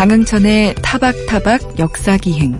[0.00, 2.58] 강흥천의 타박타박 역사기행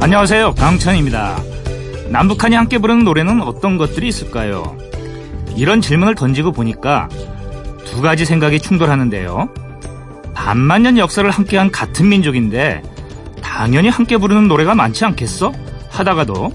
[0.00, 0.54] 안녕하세요.
[0.54, 1.36] 강흥천입니다.
[2.08, 4.78] 남북한이 함께 부르는 노래는 어떤 것들이 있을까요?
[5.56, 7.10] 이런 질문을 던지고 보니까
[7.84, 9.50] 두 가지 생각이 충돌하는데요.
[10.32, 12.80] 반만 년 역사를 함께한 같은 민족인데
[13.42, 15.52] 당연히 함께 부르는 노래가 많지 않겠어?
[15.90, 16.50] 하다가도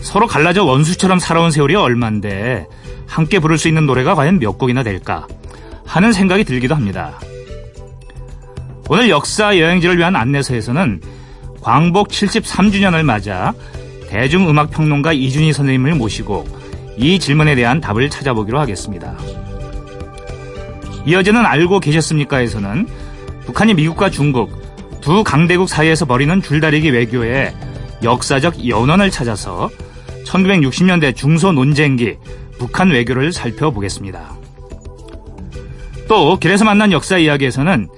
[0.00, 2.66] 서로 갈라져 원수처럼 살아온 세월이 얼만데
[3.06, 5.28] 함께 부를 수 있는 노래가 과연 몇 곡이나 될까
[5.86, 7.18] 하는 생각이 들기도 합니다.
[8.88, 11.00] 오늘 역사 여행지를 위한 안내서에서는
[11.60, 13.54] 광복 73주년을 맞아
[14.08, 16.46] 대중음악평론가 이준희 선생님을 모시고
[16.96, 19.16] 이 질문에 대한 답을 찾아보기로 하겠습니다.
[21.06, 22.86] 이어지는 알고 계셨습니까에서는
[23.46, 24.50] 북한이 미국과 중국
[25.00, 27.54] 두 강대국 사이에서 벌이는 줄다리기 외교의
[28.02, 29.70] 역사적 연원을 찾아서
[30.24, 32.16] 1960년대 중소 논쟁기
[32.58, 34.43] 북한 외교를 살펴보겠습니다.
[36.08, 37.88] 또 길에서 만난 역사 이야기에서는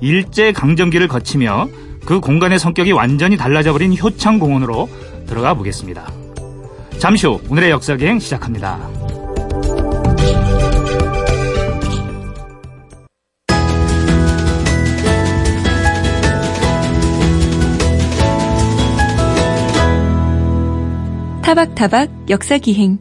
[0.00, 1.68] 일제 강점기를 거치며
[2.04, 4.88] 그 공간의 성격이 완전히 달라져 버린 효창 공원으로
[5.26, 6.10] 들어가 보겠습니다.
[6.98, 8.78] 잠시 후 오늘의 역사 기행 시작합니다.
[21.42, 22.98] 타박타박 역사 기행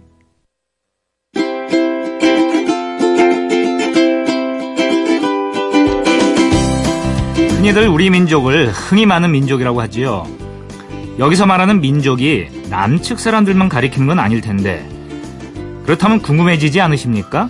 [7.71, 10.27] 흔히들 우리 민족을 흥이 많은 민족이라고 하지요.
[11.19, 14.85] 여기서 말하는 민족이 남측 사람들만 가리키는 건 아닐 텐데
[15.85, 17.49] 그렇다면 궁금해지지 않으십니까?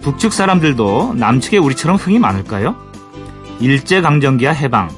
[0.00, 2.74] 북측 사람들도 남측에 우리처럼 흥이 많을까요?
[3.60, 4.88] 일제강점기와 해방,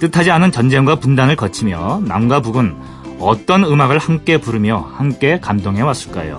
[0.00, 2.76] 뜻하지 않은 전쟁과 분단을 거치며 남과 북은
[3.20, 6.38] 어떤 음악을 함께 부르며 함께 감동해 왔을까요?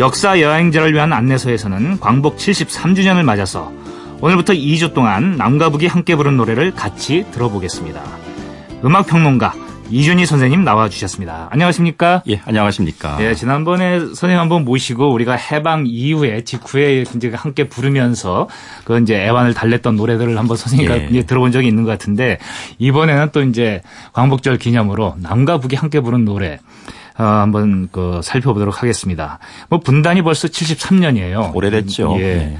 [0.00, 3.72] 역사 여행자를 위한 안내서에서는 광복 73주년을 맞아서
[4.24, 8.02] 오늘부터 2주 동안 남과 북이 함께 부른 노래를 같이 들어보겠습니다.
[8.82, 9.52] 음악평론가
[9.90, 11.48] 이준희 선생님 나와주셨습니다.
[11.50, 12.22] 안녕하십니까?
[12.28, 13.18] 예, 안녕하십니까?
[13.20, 18.48] 예, 지난번에 선생님 한번 모시고 우리가 해방 이후에 직후에 이제 함께 부르면서
[18.86, 21.08] 그 이제 애완을 달랬던 노래들을 한번 선생님과 예.
[21.10, 22.38] 이제 들어본 적이 있는 것 같은데
[22.78, 23.82] 이번에는 또 이제
[24.14, 26.60] 광복절 기념으로 남과 북이 함께 부른 노래
[27.18, 29.38] 어, 한번 그 살펴보도록 하겠습니다.
[29.68, 31.54] 뭐 분단이 벌써 73년이에요.
[31.54, 32.16] 오래됐죠.
[32.20, 32.24] 예.
[32.24, 32.58] 예.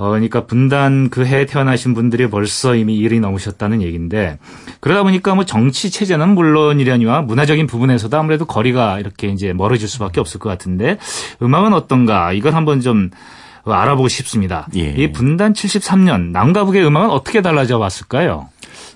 [0.00, 4.38] 어, 그러니까 분단 그 해에 태어나신 분들이 벌써 이미 일이 넘으셨다는 얘기인데
[4.80, 10.40] 그러다 보니까 뭐 정치 체제는 물론이려니와 문화적인 부분에서도 아무래도 거리가 이렇게 이제 멀어질 수밖에 없을
[10.40, 10.96] 것 같은데
[11.42, 13.10] 음악은 어떤가 이걸 한번 좀
[13.66, 14.68] 알아보고 싶습니다.
[14.74, 14.94] 예.
[14.96, 18.48] 이 분단 73년 남과 북의 음악은 어떻게 달라져 왔을까요?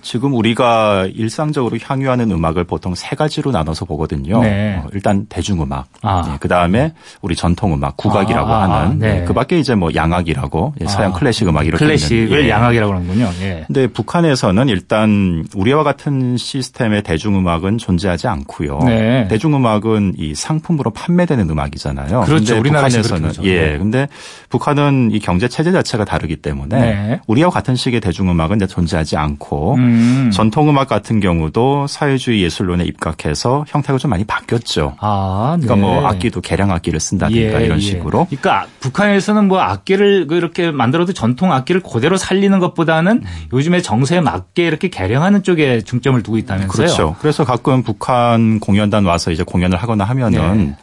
[0.05, 4.39] 지금 우리가 일상적으로 향유하는 음악을 보통 세 가지로 나눠서 보거든요.
[4.39, 4.75] 네.
[4.77, 6.37] 어, 일단 대중음악, 아.
[6.39, 6.93] 그 다음에
[7.23, 9.23] 우리 전통음악, 국악이라고 아, 아, 하는, 네.
[9.25, 11.13] 그 밖에 이제 뭐 양악이라고 예, 서양 아.
[11.15, 12.49] 클래식 음악 이렇게 클래식을 있는데, 예.
[12.51, 13.31] 양악이라고 하는군요.
[13.41, 13.63] 예.
[13.65, 18.81] 근데 북한에서는 일단 우리와 같은 시스템의 대중음악은 존재하지 않고요.
[18.85, 19.27] 네.
[19.27, 22.21] 대중음악은 이 상품으로 판매되는 음악이잖아요.
[22.25, 22.35] 그렇죠.
[22.35, 23.49] 근데 우리나라에서 북한에서는 그렇게 그러죠.
[23.49, 23.71] 예.
[23.71, 23.77] 네.
[23.79, 24.07] 근데
[24.49, 27.19] 북한은 이 경제 체제 자체가 다르기 때문에 네.
[27.25, 29.94] 우리와 같은 식의 대중음악은 이제 존재하지 않고 음.
[30.31, 34.95] 전통음악 같은 경우도 사회주의 예술론에 입각해서 형태가 좀 많이 바뀌었죠.
[34.99, 35.65] 아, 네.
[35.65, 38.25] 그러니까 뭐 악기도 개량 악기를 쓴다든가 이런 식으로.
[38.25, 43.23] 그러니까 북한에서는 뭐 악기를 이렇게 만들어도 전통 악기를 그대로 살리는 것보다는
[43.53, 46.69] 요즘에 정세에 맞게 이렇게 개량하는 쪽에 중점을 두고 있다면서요.
[46.71, 47.15] 그렇죠.
[47.19, 50.75] 그래서 가끔 북한 공연단 와서 이제 공연을 하거나 하면은 네.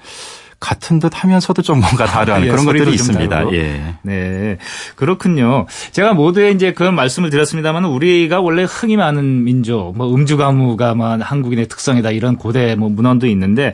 [0.63, 3.53] 같은 듯 하면서도 좀 뭔가 다른 예, 그런 것들이 좀 있습니다.
[3.55, 3.95] 예.
[4.03, 4.59] 네.
[4.95, 5.67] 그렇군요.
[5.91, 11.17] 제가 모두에 이제 그런 말씀을 드렸습니다만 우리가 원래 흥이 많은 민족, 뭐 음주 가무가 뭐
[11.21, 13.73] 한국인의 특성이다 이런 고대 뭐 문헌도 있는데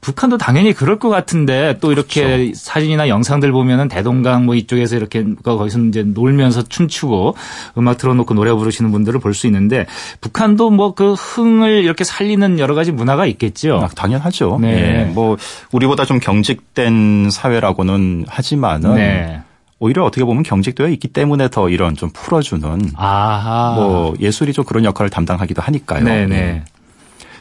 [0.00, 2.52] 북한도 당연히 그럴 것 같은데 또 이렇게 그렇죠.
[2.54, 7.36] 사진이나 영상들 보면은 대동강 뭐 이쪽에서 이렇게 거기서 이제 놀면서 춤추고
[7.78, 9.86] 음악 틀어놓고 노래 부르시는 분들을 볼 수 있는데
[10.20, 13.80] 북한도 뭐 그 흥을 이렇게 살리는 여러 가지 문화가 있겠죠.
[13.82, 14.58] 아, 당연하죠.
[14.60, 14.68] 네.
[14.68, 15.04] 예.
[15.04, 15.36] 뭐
[15.72, 19.40] 우리보다 좀 경직된 사회라고는 하지만은 네.
[19.80, 23.74] 오히려 어떻게 보면 경직되어 있기 때문에 더 이런 좀 풀어주는 아하.
[23.76, 26.04] 뭐 예술이 좀 그런 역할을 담당하기도 하니까요.
[26.04, 26.36] 네네.
[26.36, 26.64] 예.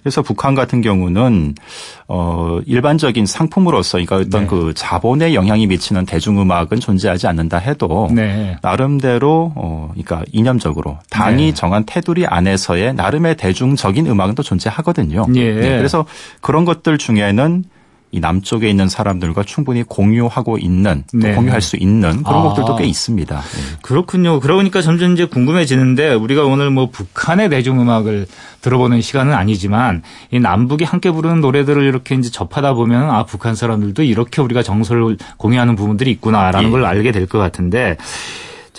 [0.02, 1.56] 그래서 북한 같은 경우는
[2.08, 4.48] 어 일반적인 상품으로서 그러니까 어떤 네.
[4.48, 8.56] 그 자본에 영향이 미치는 대중음악은 존재하지 않는다 해도 네.
[8.62, 11.54] 나름대로 어 그러니까 이념적으로 당이 네.
[11.54, 15.26] 정한 테두리 안에서의 나름의 대중적인 음악은 또 존재하거든요.
[15.36, 15.54] 예.
[15.54, 16.06] 네, 그래서
[16.40, 17.66] 그런 것들 중에는
[18.12, 21.36] 이 남쪽에 있는 사람들과 충분히 공유하고 있는 또 네.
[21.36, 22.44] 공유할 수 있는 그런 아.
[22.44, 23.36] 곡들도 꽤 있습니다.
[23.36, 23.62] 네.
[23.84, 24.40] 그렇군요.
[24.40, 28.26] 그러니까 점점 이제 궁금해지는데 우리가 오늘 뭐 북한의 대중음악을
[28.62, 30.02] 들어보는 시간은 아니지만
[30.32, 35.18] 이 남북이 함께 부르는 노래들을 이렇게 이제 접하다 보면 아 북한 사람들도 이렇게 우리가 정서를
[35.38, 36.72] 공유하는 부분들이 있구나라는 예.
[36.72, 37.96] 걸 알게 될 것 같은데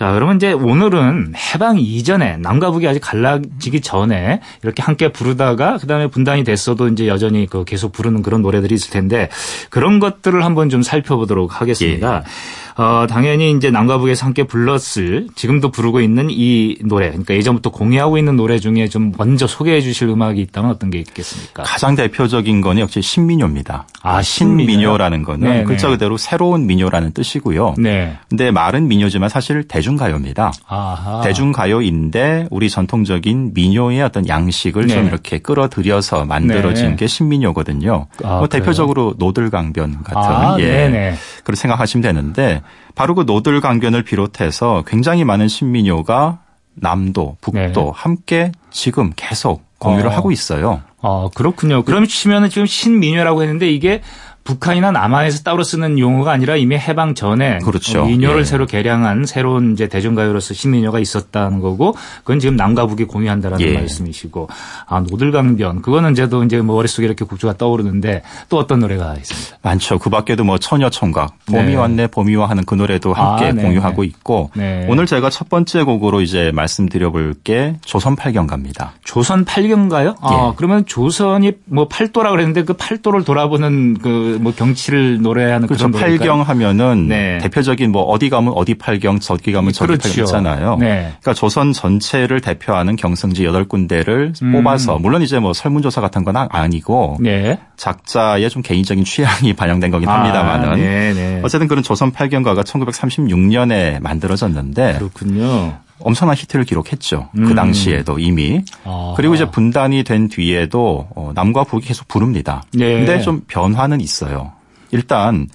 [0.00, 6.06] 자, 그러면 이제 오늘은 해방 이전에 남과 북이 아직 갈라지기 전에 이렇게 함께 부르다가 그다음에
[6.06, 9.28] 분단이 됐어도 이제 여전히 그 계속 부르는 그런 노래들이 있을 텐데
[9.68, 12.22] 그런 것들을 한번 좀 살펴보도록 하겠습니다.
[12.24, 12.69] 예.
[12.80, 18.16] 어, 당연히 이제 남과 북에서 함께 불렀을 지금도 부르고 있는 이 노래, 그러니까 예전부터 공유하고
[18.16, 21.62] 있는 노래 중에 좀 먼저 소개해 주실 음악이 있다면 어떤 게 있겠습니까?
[21.64, 23.86] 가장 대표적인 건 역시 신민요입니다.
[24.02, 25.64] 아, 신민요 라는 거는 네네.
[25.64, 27.74] 글자 그대로 새로운 민요라는 뜻이고요.
[27.76, 28.16] 네.
[28.30, 30.50] 근데 말은 민요지만 사실 대중가요입니다.
[30.66, 31.20] 아하.
[31.20, 34.94] 대중가요인데 우리 전통적인 민요의 어떤 양식을 네.
[34.94, 36.96] 좀 이렇게 끌어들여서 만들어진 네.
[36.96, 38.06] 게 신민요거든요.
[38.24, 41.14] 아, 뭐 대표적으로 노들강변 같은 아, 예.
[41.44, 42.62] 그렇게 생각하시면 되는데
[42.94, 46.40] 바로 그 노들 강변을 비롯해서 굉장히 많은 신민요가
[46.74, 47.90] 남도, 북도 네.
[47.94, 50.12] 함께 지금 계속 공유를 어.
[50.12, 50.82] 하고 있어요.
[51.02, 51.82] 아, 그렇군요.
[51.82, 54.02] 그럼 치면은 지금 신민요라고 했는데 이게
[54.44, 58.04] 북한이나 남한에서 따로 쓰는 용어가 아니라 이미 해방 전에 그렇죠.
[58.04, 58.44] 민요를 예.
[58.44, 63.74] 새로 개량한 새로운 이제 대중가요로서 신민요가 있었다는 거고 그건 지금 남과 북이 공유한다라는 예.
[63.74, 64.48] 말씀이시고
[64.86, 69.58] 아 노들강변 그거는 저도 이제 뭐 머릿속에 이렇게 국주가 떠오르는데 또 어떤 노래가 있습니다.
[69.62, 69.98] 많죠.
[69.98, 71.76] 그 밖에도 뭐 처녀총각 봄이 네.
[71.76, 73.62] 왔네 봄이와 하는 그 노래도 함께 아, 네.
[73.62, 74.86] 공유하고 있고 네.
[74.88, 78.92] 오늘 제가 첫 번째 곡으로 이제 말씀드려볼 게 조선 팔경가입니다.
[79.04, 80.14] 조선 팔경가요?
[80.20, 80.54] 아, 예.
[80.56, 85.90] 그러면 조선이 뭐 팔도라 그랬는데 그 팔도를 돌아보는 그뭐 경치를 노래하는 그렇죠.
[85.90, 87.38] 그런 팔경 하면은 네.
[87.38, 90.08] 대표적인 뭐 어디 가면 어디 팔경, 저기 가면 저기 그렇죠.
[90.08, 90.76] 팔경 있잖아요.
[90.78, 91.12] 네.
[91.20, 94.52] 그러니까 조선 전체를 대표하는 경성지 8군데를 음.
[94.52, 97.58] 뽑아서 물론 이제 뭐 설문조사 같은 건 아니고 네.
[97.76, 101.40] 작자의 좀 개인적인 취향이 반영된 거긴 합니다만은 아, 네, 네.
[101.42, 105.74] 어쨌든 그런 조선 팔경가가 1936년에 만들어졌는데 그렇군요.
[106.00, 107.28] 엄청난 히트를 기록했죠.
[107.32, 107.48] 그 음.
[107.48, 108.62] 그 당시에도 이미.
[108.84, 109.14] 아.
[109.16, 112.62] 그리고 이제 분단이 된 뒤에도 어, 남과 북이 계속 부릅니다.
[112.72, 112.94] 네.
[112.94, 114.52] 근데 좀 변화는 있어요.
[114.90, 115.48] 일단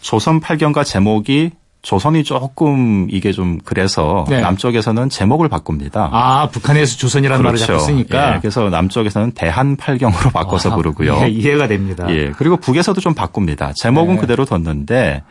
[0.00, 1.50] 조선 팔경과 제목이
[1.82, 4.40] 조선이 조금 이게 좀 그래서 네.
[4.40, 6.08] 남쪽에서는 제목을 바꿉니다.
[6.12, 7.72] 아 북한에서 조선이라는 그렇죠.
[7.72, 8.34] 말을 쓰니까.
[8.36, 11.20] 예, 그래서 남쪽에서는 대한팔경으로 바꿔서 아, 부르고요.
[11.24, 12.06] 예, 이해가 됩니다.
[12.10, 13.72] 예, 그리고 북에서도 좀 바꿉니다.
[13.74, 14.20] 제목은 네.
[14.20, 15.22] 그대로 뒀는데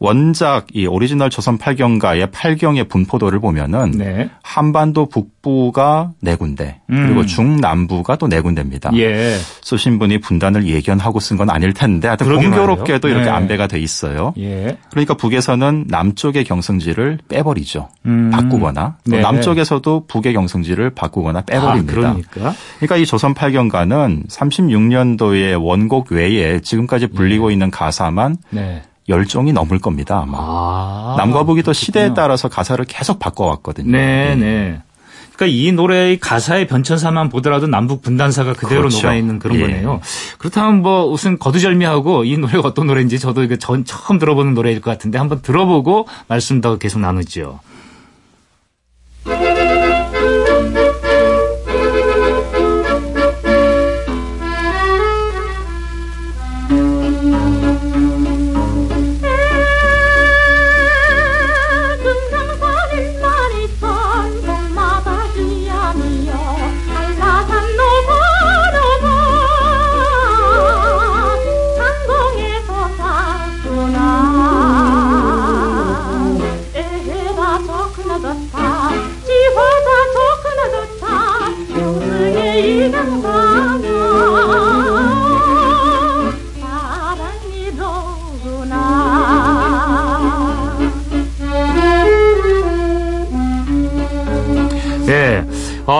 [0.00, 4.28] 원작 이 오리지널 조선 팔경가의 팔경의 분포도를 보면은 네.
[4.42, 7.26] 한반도 북부가 네 군데 그리고 음.
[7.26, 8.90] 중남부가 또 네 군데입니다.
[8.96, 9.36] 예.
[9.62, 13.30] 쓰신 분이 분단을 예견하고 쓴 건 아닐 텐데 하여튼 공교롭게도 이렇게 네.
[13.30, 14.34] 안배가 돼 있어요.
[14.38, 14.76] 예.
[14.90, 17.88] 그러니까 북에서는 남쪽의 경승지를 빼버리죠.
[18.06, 18.30] 음.
[18.30, 19.20] 바꾸거나 네.
[19.20, 21.92] 남쪽에서도 북의 경승지를 바꾸거나 빼버립니다.
[21.92, 22.54] 아, 그러니까?
[22.78, 27.52] 그러니까 이 조선 팔경가는 36년도에 원곡 외에 지금까지 불리고 네.
[27.52, 28.82] 있는 가사만 네.
[29.08, 30.20] 열종이 넘을 겁니다.
[30.20, 30.38] 아마.
[30.40, 33.92] 아, 남과 북이 또 시대에 따라서 가사를 계속 바꿔왔거든요.
[33.92, 34.80] 네, 네.
[35.36, 38.98] 그러니까 이 노래의 가사의 변천사만 보더라도 남북 분단사가 그대로 그렇죠.
[38.98, 39.62] 녹아 있는 그런 예.
[39.62, 40.00] 거네요.
[40.38, 44.90] 그렇다면 뭐 우선 거두절미하고 이 노래가 어떤 노래인지 저도 이거 전 처음 들어보는 노래일 것
[44.90, 47.60] 같은데 한번 들어보고 말씀 더 계속 나누죠.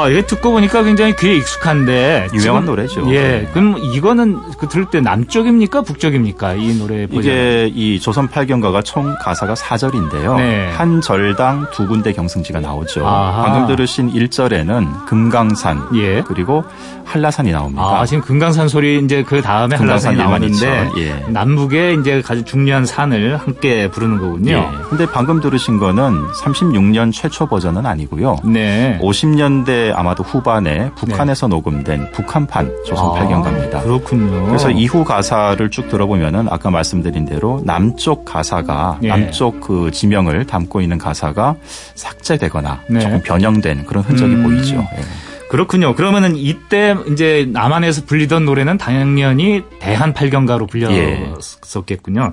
[0.05, 3.07] 아, 이게 듣고 보니까 굉장히 귀에 익숙한데 유명한 지금, 노래죠.
[3.15, 3.23] 예.
[3.23, 3.51] 네.
[3.55, 5.81] 그럼 이거는 그 들을 때 남쪽입니까?
[5.81, 6.55] 북쪽입니까?
[6.55, 7.23] 이 노래 버전.
[7.23, 10.37] 이게 이 조선 팔경가가 총 가사가 4절인데요.
[10.37, 10.71] 네.
[10.77, 13.07] 한 절당 두 군데 경승지가 나오죠.
[13.07, 13.45] 아하.
[13.45, 16.23] 방금 들으신 1절에는 금강산 예.
[16.23, 16.65] 그리고
[17.05, 17.83] 한라산이 나옵니다.
[17.83, 21.25] 아, 지금 금강산 소리 이제 그 다음에 한라산이 나오는데 예.
[21.29, 24.53] 남북에 이제 가장 중요한 산을 함께 부르는 거군요.
[24.53, 24.85] 예.
[24.89, 28.37] 근데 방금 들으신 거는 36년 최초 버전은 아니고요.
[28.45, 28.99] 네.
[29.03, 31.55] 50년대 아마도 후반에 북한에서 네.
[31.55, 33.83] 녹음된 북한판 조선 아, 팔경가입니다.
[33.83, 34.47] 그렇군요.
[34.47, 39.09] 그래서 이후 가사를 쭉 들어보면은 아까 말씀드린 대로 남쪽 가사가 네.
[39.09, 41.57] 남쪽 그 지명을 담고 있는 가사가
[41.95, 43.01] 삭제되거나 네.
[43.01, 44.43] 조금 변형된 그런 흔적이 음.
[44.45, 44.77] 보이죠.
[44.77, 45.34] 예.
[45.49, 45.95] 그렇군요.
[45.95, 52.33] 그러면은 이때 이제 남한에서 불리던 노래는 당연히 대한팔경가로 불렸었겠군요.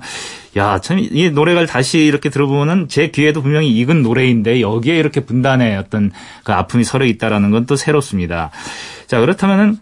[0.56, 0.60] 예.
[0.60, 5.76] 야, 참 이 노래를 다시 이렇게 들어보면은 제 귀에도 분명히 익은 노래인데 여기에 이렇게 분단의
[5.76, 6.10] 어떤
[6.44, 8.50] 그 아픔이 서려 있다라는 건 또 새롭습니다.
[9.06, 9.78] 자, 그렇다면은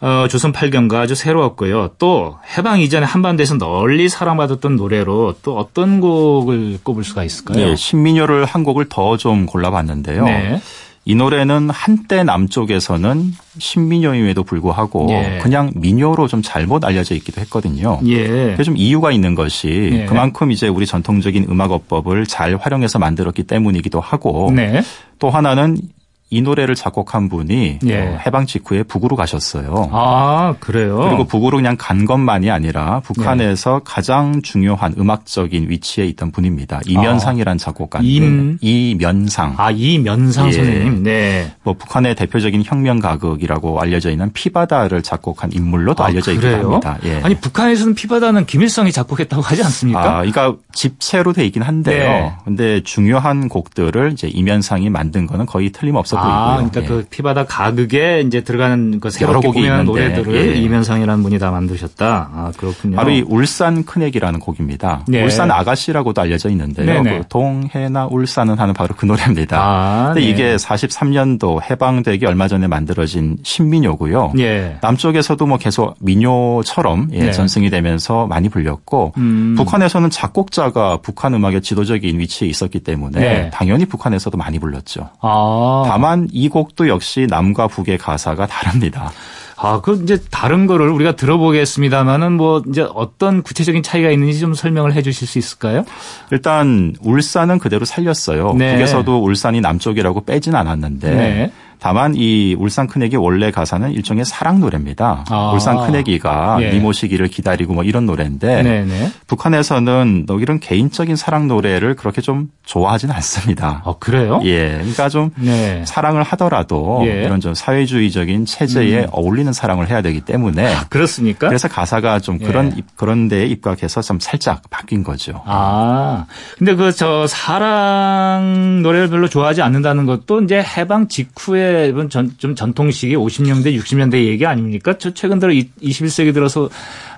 [0.00, 1.92] 어, 조선 팔경가 아주 새로웠고요.
[1.98, 7.56] 또 해방 이전에 한반도에서 널리 사랑받았던 노래로 또 어떤 곡을 꼽을 수가 있을까요?
[7.68, 10.24] 네, 신민요를 한 곡을 더 좀 골라봤는데요.
[10.24, 10.60] 네.
[11.08, 15.38] 이 노래는 한때 남쪽에서는 신민요임에도 불구하고 예.
[15.40, 18.00] 그냥 민요로 좀 잘못 알려져 있기도 했거든요.
[18.08, 18.56] 예.
[18.64, 20.04] 좀 이유가 있는 것이 예.
[20.06, 24.82] 그만큼 이제 우리 전통적인 음악어법을 잘 활용해서 만들었기 때문이기도 하고 네.
[25.20, 25.78] 또 하나는
[26.28, 28.00] 이 노래를 작곡한 분이 예.
[28.00, 29.90] 어, 해방 직후에 북으로 가셨어요.
[29.92, 30.98] 아, 그래요?
[30.98, 33.80] 그리고 북으로 그냥 간 것만이 아니라 북한에서 예.
[33.84, 36.80] 가장 중요한 음악적인 위치에 있던 분입니다.
[36.84, 38.56] 이면상이란 작곡가인데.
[38.60, 39.54] 이면상.
[39.56, 40.52] 아, 이면상 예.
[40.52, 41.04] 선생님.
[41.04, 41.52] 네.
[41.62, 46.98] 뭐 북한의 대표적인 혁명 가극이라고 알려져 있는 피바다를 작곡한 인물로도 아, 알려져 있기도 합니다.
[47.04, 47.20] 예.
[47.22, 50.00] 아니, 북한에서는 피바다는 김일성이 작곡했다고 하지 않습니까?
[50.00, 52.08] 아, 그러니까 집체로 돼 있긴 한데요.
[52.08, 52.32] 네.
[52.44, 56.32] 근데 중요한 곡들을 이제 이면상이 만든 거는 거의 틀림없어 보이고요.
[56.32, 56.86] 아, 그러니까 네.
[56.86, 60.54] 그 피바다 가극에 이제 들어가는 그 새롭게 꾸미는 노래들을 예.
[60.54, 62.30] 이면상이라는 분이 다 만드셨다.
[62.32, 62.96] 아, 그렇군요.
[62.96, 65.04] 바로 이 울산 큰애기라는 곡입니다.
[65.08, 65.22] 네.
[65.22, 66.86] 울산 아가씨라고도 알려져 있는데요.
[66.86, 67.18] 네, 네.
[67.18, 69.58] 그 동해나 울산은 하는 바로 그 노래입니다.
[69.60, 70.26] 아, 근데 네.
[70.30, 74.32] 이게 43년도 해방되기 얼마 전에 만들어진 신민요고요.
[74.38, 74.78] 예.
[74.80, 77.32] 남쪽에서도 뭐 계속 민요처럼 예, 네.
[77.32, 79.54] 전승이 되면서 많이 불렸고 음.
[79.56, 85.10] 북한에서는 작곡자가 북한 음악의 지도적인 위치에 있었기 때문에 당연히 북한에서도 많이 불렀죠.
[85.20, 85.84] 아.
[85.86, 89.10] 다만 다만 이 곡도 역시 남과 북의 가사가 다릅니다.
[89.56, 94.92] 아, 그 이제 다른 거를 우리가 들어보겠습니다만은 뭐 이제 어떤 구체적인 차이가 있는지 좀 설명을
[94.92, 95.84] 해 주실 수 있을까요?
[96.30, 98.52] 일단 울산은 그대로 살렸어요.
[98.52, 98.74] 네.
[98.74, 101.52] 북에서도 울산이 남쪽이라고 빼진 않았는데 네.
[101.78, 105.24] 다만 이 울산 큰애기 원래 가사는 일종의 사랑 노래입니다.
[105.30, 105.52] 아.
[105.52, 106.70] 울산 큰애기가 예.
[106.70, 109.12] 니모 시기를 기다리고 뭐 이런 노래인데 네네.
[109.28, 113.82] 북한에서는 너 이런 개인적인 사랑 노래를 그렇게 좀 좋아하지는 않습니다.
[113.84, 114.40] 아, 그래요?
[114.44, 114.72] 예.
[114.78, 115.84] 그러니까 좀 네.
[115.86, 117.24] 사랑을 하더라도 예.
[117.24, 119.06] 이런 좀 사회주의적인 체제에 음.
[119.12, 121.46] 어울리는 사랑을 해야 되기 때문에 아, 그렇습니까?
[121.46, 122.82] 그래서 가사가 좀 그런 예.
[122.96, 125.40] 그런 데에 입각해서 좀 살짝 바뀐 거죠.
[125.46, 126.26] 아.
[126.58, 131.65] 근데 그 저 사랑 노래를 별로 좋아하지 않는다는 것도 이제 해방 직후에
[132.10, 134.96] 전, 좀 전통식이 50년대, 60년대 얘기 아닙니까?
[134.98, 136.68] 저 최근 들어 21세기 들어서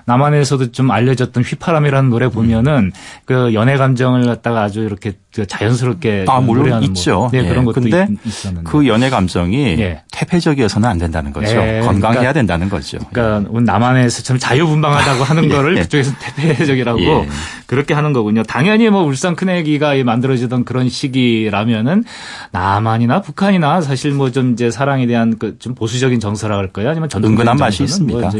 [0.09, 2.91] 남한에서도 좀 알려졌던 휘파람이라는 노래 보면은 음.
[3.25, 7.15] 그 연애 감정을 갖다가 아주 이렇게 그 자연스럽게 아 물론 있죠.
[7.15, 7.29] 뭐.
[7.31, 7.49] 네, 예.
[7.49, 10.01] 그런 것도 근데 있었는데 그 연애 감정이 예.
[10.11, 11.51] 퇴폐적이어서는 안 된다는 거죠.
[11.51, 11.81] 예.
[11.83, 12.97] 건강해야 그러니까, 된다는 거죠.
[13.11, 13.59] 그러니까 예.
[13.61, 15.49] 남한에서 참 자유분방하다고 하는 예.
[15.49, 17.27] 거를 그쪽에서 퇴폐적이라고 예.
[17.67, 18.41] 그렇게 하는 거군요.
[18.43, 22.03] 당연히 뭐 울산 큰애기가 만들어지던 그런 시기라면은
[22.51, 26.89] 남한이나 북한이나 사실 뭐 좀 이제 사랑에 대한 그 좀 보수적인 정서라 할까요?
[26.89, 28.19] 아니면 전통적인 은근한 맛이 있습니다.
[28.19, 28.31] 뭐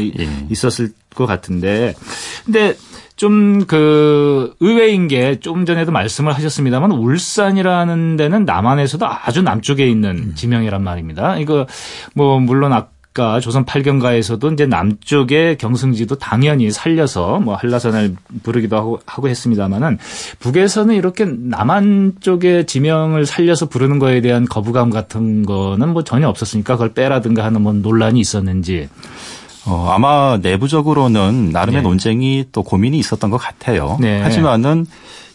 [0.48, 1.94] 있었을 것 같은데
[2.44, 2.74] 근데
[3.16, 10.32] 좀 그 의외인 게 좀 전에도 말씀을 하셨습니다만 울산이라는 데는 남한에서도 아주 남쪽에 있는 음.
[10.34, 11.36] 지명이란 말입니다.
[11.38, 11.66] 이거
[12.14, 19.28] 뭐 물론 아까 조선 팔경가에서도 이제 남쪽의 경승지도 당연히 살려서 뭐 한라산을 부르기도 하고, 하고
[19.28, 19.98] 했습니다만은
[20.38, 26.74] 북에서는 이렇게 남한 쪽의 지명을 살려서 부르는 거에 대한 거부감 같은 거는 뭐 전혀 없었으니까
[26.74, 28.88] 그걸 빼라든가 하는 뭐 논란이 있었는지
[29.70, 31.88] 어, 아마 내부적으로는 나름의 네.
[31.88, 33.96] 논쟁이 또 고민이 있었던 것 같아요.
[34.00, 34.20] 네.
[34.20, 34.84] 하지만은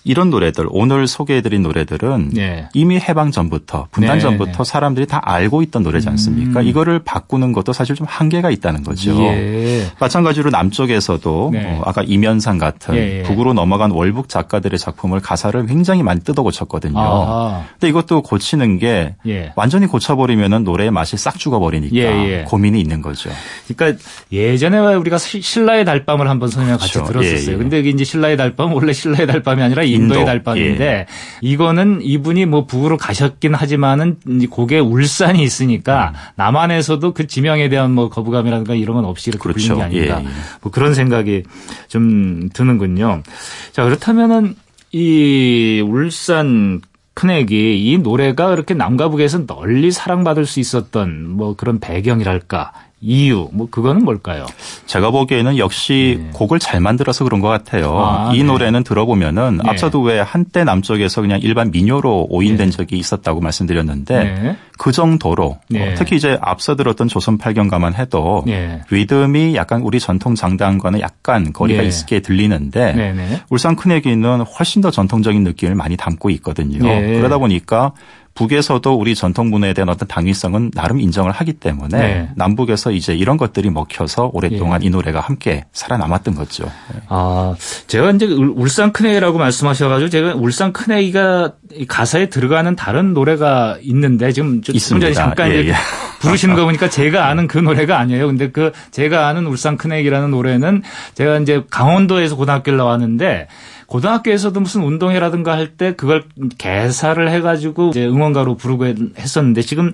[0.05, 2.69] 이런 노래들 오늘 소개해드린 노래들은 네.
[2.73, 4.21] 이미 해방 전부터 분단 네.
[4.21, 6.61] 전부터 사람들이 다 알고 있던 노래지 않습니까?
[6.61, 6.67] 음.
[6.67, 9.19] 이거를 바꾸는 것도 사실 좀 한계가 있다는 거죠.
[9.19, 9.87] 예.
[9.99, 11.65] 마찬가지로 남쪽에서도 네.
[11.65, 13.19] 어, 아까 이면상 같은 예.
[13.19, 13.23] 예.
[13.23, 16.99] 북으로 넘어간 월북 작가들의 작품을 가사를 굉장히 많이 뜯어 고쳤거든요.
[16.99, 17.65] 아.
[17.71, 19.53] 근데 이것도 고치는 게 예.
[19.55, 22.43] 완전히 고쳐버리면 노래의 맛이 싹 죽어버리니까 예, 예.
[22.43, 23.31] 고민이 있는 거죠.
[23.67, 23.99] 그러니까
[24.31, 27.01] 예전에 우리가 신라의 달밤을 한번 선생님 그렇죠.
[27.01, 27.57] 같이 들었었어요.
[27.57, 30.25] 근데 이게 이제 신라의 달밤 원래 신라의 달밤이 아니라 인도의 인도.
[30.25, 31.05] 달밤인데 예.
[31.41, 34.17] 이거는 이분이 뭐 북으로 가셨긴 하지만은
[34.49, 36.19] 곡에 울산이 있으니까 음.
[36.35, 39.75] 남한에서도 그 지명에 대한 뭐 거부감이라든가 이런 건 없이 이렇게 그렇죠.
[39.75, 40.21] 불리는 게 아닌가.
[40.21, 40.33] 예.
[40.61, 41.43] 뭐 그런 생각이
[41.87, 43.23] 좀 드는군요.
[43.71, 44.55] 자, 그렇다면은
[44.91, 46.81] 이 울산
[47.15, 53.67] 큰애기 이 노래가 그렇게 남과 북에서 널리 사랑받을 수 있었던 뭐 그런 배경이랄까 이유 뭐
[53.69, 54.45] 그거는 뭘까요?
[54.85, 56.29] 제가 보기에는 역시 네.
[56.33, 57.99] 곡을 잘 만들어서 그런 것 같아요.
[57.99, 58.43] 아, 이 네.
[58.43, 59.69] 노래는 들어보면은 네.
[59.69, 62.75] 앞서도 왜 한때 남쪽에서 그냥 일반 민요로 오인된 네.
[62.75, 64.57] 적이 있었다고 말씀드렸는데 네.
[64.77, 65.91] 그 정도로 네.
[65.91, 68.43] 어, 특히 이제 앞서 들었던 조선 팔경가만 해도
[68.89, 75.75] 리듬이 약간 우리 전통 장단과는 약간 거리가 있게 들리는데 울산 큰애기는 훨씬 더 전통적인 느낌을
[75.75, 76.79] 많이 담고 있거든요.
[76.79, 77.93] 그러다 보니까
[78.35, 82.29] 북에서도 우리 전통 문화에 대한 어떤 당위성은 나름 인정을 하기 때문에 네.
[82.35, 84.87] 남북에서 이제 이런 것들이 먹혀서 오랫동안 예.
[84.87, 86.65] 이 노래가 함께 살아남았던 거죠.
[86.65, 86.99] 네.
[87.07, 87.55] 아,
[87.87, 91.53] 제가 이제 울산 큰애기라고 말씀하셔가지고 제가 울산 큰애기가
[91.87, 95.13] 가사에 들어가는 다른 노래가 있는데 지금 좀 있습니다.
[95.13, 95.73] 잠깐 예, 예.
[96.19, 98.27] 부르시는 거 보니까 제가 아는 그 노래가 아니에요.
[98.27, 103.47] 근데 그 제가 아는 울산 큰애기라는 노래는 제가 이제 강원도에서 고등학교를 나왔는데
[103.87, 106.23] 고등학교에서도 무슨 운동회라든가 할 때 그걸
[106.57, 108.85] 개사를 해가지고 이제 응원가로 부르고
[109.17, 109.91] 했었는데 지금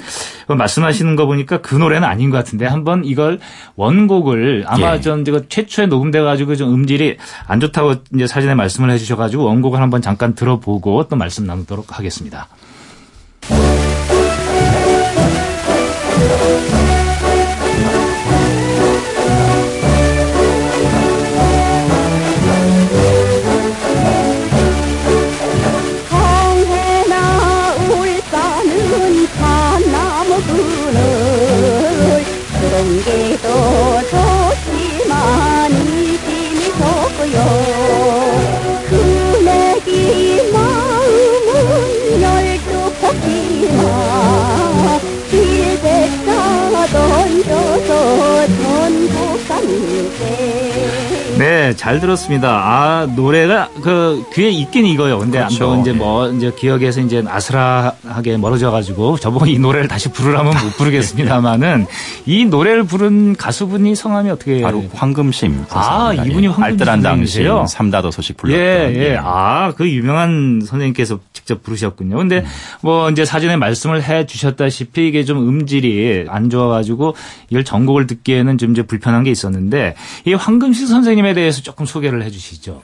[0.48, 3.40] 말씀하시는 거 보니까 그 노래는 아닌 것 같은데 한번 이걸
[3.78, 5.02] 원곡을 아마 예.
[5.02, 7.18] 전 제가 최초에 녹음돼가지고 좀 음질이
[7.48, 12.48] 안 좋다고 이제 사전에 말씀을 해주셔가지고 원곡을 한번 잠깐 들어보고 또 말씀 나누도록 하겠습니다.
[51.72, 52.50] 네, 잘 들었습니다.
[52.50, 55.20] 아, 노래가 그 귀에 있긴 이거요.
[55.20, 55.72] 근데 그렇죠.
[55.72, 60.78] 안 이제 뭐 이제 기억에서 이제 아슬하게 멀어져 가지고 저보고 이 노래를 다시 부르라면 못
[60.78, 61.86] 부르겠습니다만은
[62.26, 65.64] 이 노래를 부른 가수분이 성함이 어떻게 바로 황금심.
[65.70, 68.60] 아, 이분이 황금심 알뜰한 당시 삼다도 소식 불렀던.
[68.62, 69.18] 예, 예.
[69.18, 72.18] 아, 그 유명한 선생님께서 직접 부르셨군요.
[72.18, 72.46] 근데 음.
[72.82, 77.16] 뭐 이제 사전에 말씀을 해 주셨다시피 이게 좀 음질이 안 좋아 가지고
[77.50, 82.30] 이걸 전곡을 듣기에는 좀 이제 불편한 게 있었는데 이 황금심 선생님에 대해서 조금 소개를 해
[82.30, 82.82] 주시죠.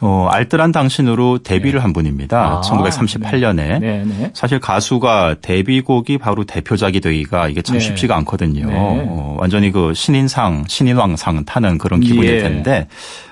[0.00, 1.82] 어, 알뜰한 당신으로 데뷔를 네.
[1.82, 2.38] 한 분입니다.
[2.38, 3.78] 아, 1938년에.
[3.80, 4.04] 네.
[4.04, 4.30] 네.
[4.34, 7.80] 사실 가수가 데뷔곡이 바로 대표작이 되기가 이게 참 네.
[7.80, 8.66] 쉽지가 않거든요.
[8.66, 8.74] 네.
[8.76, 12.42] 어, 완전히 그 신인상, 신인왕상 타는 그런 기분일 예.
[12.42, 12.88] 텐데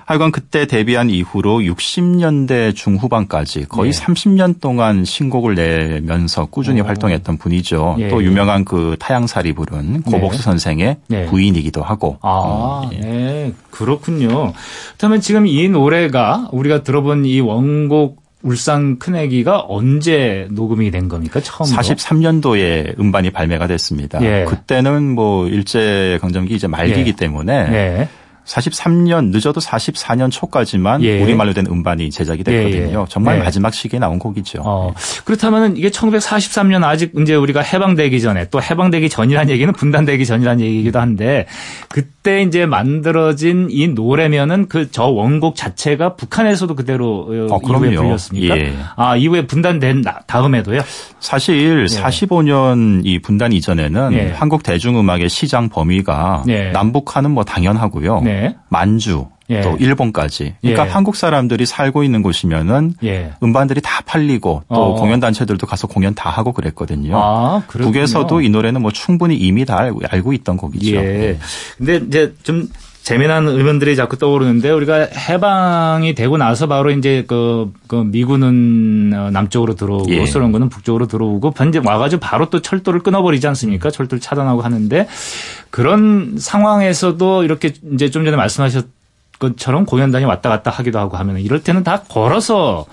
[0.07, 4.05] 하여간 그때 데뷔한 이후로 60년대 중후반까지 거의 네.
[4.05, 6.85] 30년 동안 신곡을 내면서 꾸준히 오.
[6.85, 7.97] 활동했던 분이죠.
[8.01, 8.09] 예.
[8.09, 10.43] 또 유명한 그 타양살이 부른 고복수 네.
[10.43, 11.27] 선생의 네.
[11.27, 12.19] 부인이기도 하고.
[12.23, 12.99] 아, 어, 예.
[12.99, 13.53] 네.
[13.71, 14.53] 그렇군요.
[14.89, 21.41] 그렇다면 지금 이 노래가 우리가 들어본 이 원곡 울산 큰애기가 언제 녹음이 된 겁니까?
[21.41, 21.81] 처음으로?
[21.81, 24.21] 43년도에 음반이 발매가 됐습니다.
[24.23, 24.45] 예.
[24.45, 27.17] 그때는 뭐 일제 강점기 이제 말기이기 예.
[27.17, 28.09] 때문에 예.
[28.47, 31.21] 43년 늦어도 44년 초까지만 예.
[31.21, 32.99] 우리말로 된 음반이 제작이 됐거든요.
[32.99, 33.05] 예, 예.
[33.09, 33.45] 정말 네.
[33.45, 34.63] 마지막 시기에 나온 곡이죠.
[34.65, 34.93] 어.
[35.25, 41.01] 그렇다면 이게 1943년 아직 이제 우리가 해방되기 전에 또 해방되기 전이라는 얘기는 분단되기 전이라는 얘기이기도
[41.01, 41.47] 한데
[41.89, 48.59] 그때 이제 만들어진 이 노래면은 그 저 원곡 자체가 북한에서도 그대로 어, 이후에 불렸습니까?
[48.59, 48.75] 예.
[48.95, 50.83] 아 이후에 분단된 다음에도요?
[51.19, 53.11] 사실 45년 예.
[53.11, 54.33] 이 분단 이전에는 예.
[54.33, 58.23] 한국 대중음악의 시장 범위가 남북한은 뭐 당연하고요.
[58.33, 58.57] 네.
[58.69, 59.61] 만주 예.
[59.61, 60.55] 또 일본까지.
[60.61, 60.91] 그러니까 예.
[60.91, 63.33] 한국 사람들이 살고 있는 곳이면은 예.
[63.43, 64.95] 음반들이 다 팔리고 또 어.
[64.95, 67.17] 공연 단체들도 가서 공연 다 하고 그랬거든요.
[67.17, 70.97] 아, 북에서도 이 노래는 뭐 충분히 이미 다 알고, 알고 있던 곡이죠.
[70.97, 71.03] 예.
[71.03, 71.39] 네.
[71.77, 72.69] 근데 이제 좀
[73.03, 79.75] 재미난 의견들이 자꾸 떠오르는데 우리가 해방이 되고 나서 바로 이제 그, 그 미군은 어, 남쪽으로
[79.75, 80.25] 들어오고 예.
[80.25, 83.91] 소련군은 북쪽으로 들어오고 번제 와가지고 바로 또 철도를 끊어버리지 않습니까?
[83.91, 85.09] 철도를 차단하고 하는데
[85.71, 88.87] 그런 상황에서도 이렇게 이제 좀 전에 말씀하셨
[89.41, 92.87] 것처럼 공연단이 왔다 갔다 하기도 하고 하면 이럴 때는 다 걸어서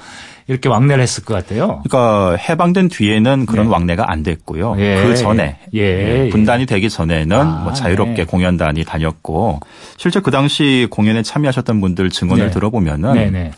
[0.49, 1.81] 이렇게 왕래를 했을 것 같아요.
[1.87, 3.71] 그러니까 해방된 뒤에는 그런 네.
[3.71, 4.75] 왕래가 안 됐고요.
[4.79, 5.03] 예.
[5.03, 6.25] 그 전에 예.
[6.25, 6.29] 예.
[6.29, 8.25] 분단이 되기 전에는 아, 뭐 자유롭게 네.
[8.25, 9.59] 공연단이 다녔고
[9.97, 12.51] 실제 그 당시 공연에 참여하셨던 분들 증언을 네.
[12.51, 13.51] 들어보면은 네, 네.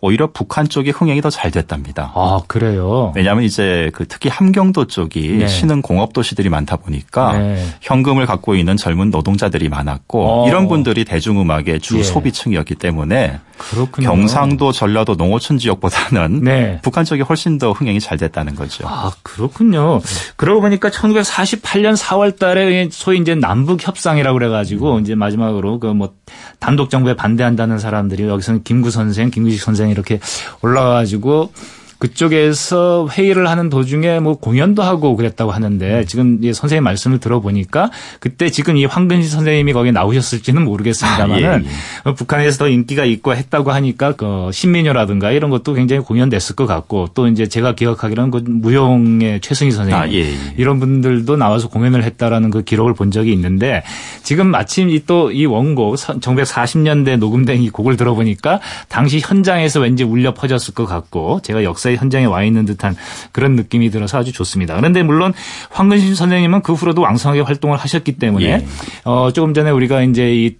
[0.00, 2.10] 오히려 북한 쪽이 흥행이 더 잘 됐답니다.
[2.16, 3.12] 아 그래요?
[3.14, 5.46] 왜냐하면 이제 그 특히 함경도 쪽이 네.
[5.46, 7.64] 신흥 공업 도시들이 많다 보니까 네.
[7.82, 10.48] 현금을 갖고 있는 젊은 노동자들이 많았고 어.
[10.48, 12.02] 이런 분들이 대중음악의 주 예.
[12.02, 13.38] 소비층이었기 때문에
[13.70, 14.08] 그렇군요.
[14.08, 16.80] 경상도, 전라도, 농어촌 지역보다는 네.
[16.82, 18.84] 북한 쪽이 훨씬 더 흥행이 잘 됐다는 거죠.
[18.86, 20.00] 아 그렇군요.
[20.36, 25.00] 그러고 보니까 1948년 4월달에 소위 이제 남북 협상이라고 그래가지고 음.
[25.02, 26.14] 이제 마지막으로 그 뭐
[26.58, 30.20] 단독 정부에 반대한다는 사람들이 여기서는 김구 선생, 김구식 선생 이렇게
[30.62, 31.52] 올라가가지고
[32.02, 36.04] 그쪽에서 회의를 하는 도중에 뭐 공연도 하고 그랬다고 하는데 음.
[36.04, 41.68] 지금 선생님 말씀을 들어보니까 그때 지금 이 황근시 선생님이 거기 나오셨을지는 모르겠습니다만은 아, 예, 예.
[42.02, 47.10] 어, 북한에서 더 인기가 있고 했다고 하니까 그 신민요라든가 이런 것도 굉장히 공연됐을 것 같고
[47.14, 50.34] 또 이제 제가 기억하기로는 그 무용의 최승희 선생님 아, 예, 예.
[50.56, 53.84] 이런 분들도 나와서 공연을 했다라는 그 기록을 본 적이 있는데
[54.24, 60.86] 지금 마침 이또이 원곡 1940년대 녹음된 이 곡을 들어보니까 당시 현장에서 왠지 울려 퍼졌을 것
[60.86, 62.96] 같고 제가 역사 역 현장에 와 있는 듯한
[63.32, 64.76] 그런 느낌이 들어서 아주 좋습니다.
[64.76, 65.32] 그런데 물론
[65.70, 68.66] 황근신 선생님은 그 후로도 왕성하게 활동을 하셨기 때문에 예.
[69.04, 70.56] 어, 조금 전에 우리가 이제 이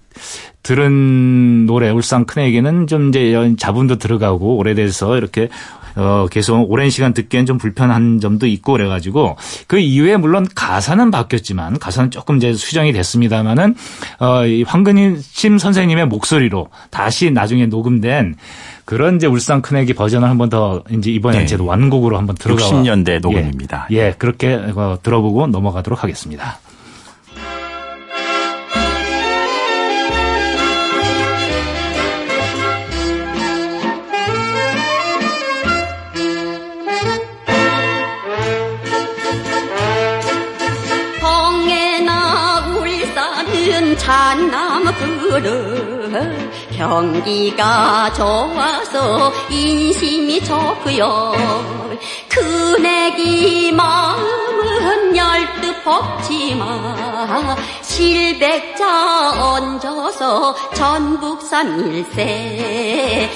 [0.63, 5.49] 들은 노래 울산 큰애에게는 좀 이제 자분도 들어가고 오래돼서 이렇게
[5.95, 11.79] 어, 계속 오랜 시간 듣기엔 좀 불편한 점도 있고 그래가지고 그 이후에 물론 가사는 바뀌었지만
[11.79, 13.75] 가사는 조금 이제 수정이 됐습니다만은
[14.21, 18.37] 어, 이 황근심 선생님의 목소리로 다시 나중에 녹음된
[18.85, 21.45] 그런 이제 울산 큰애기 버전을 한번 더 이제 이번에 네.
[21.45, 23.87] 이제 완곡으로 한번 들어가 60년대 녹음입니다.
[23.93, 26.59] 예, 예 그렇게 어, 들어보고 넘어가도록 하겠습니다.
[46.83, 51.33] 경기가 좋아서 인심이 좋고요.
[52.29, 63.31] 큰애기 마음은 열뜻 볶지마 실백자 얹어서 전북산 일세.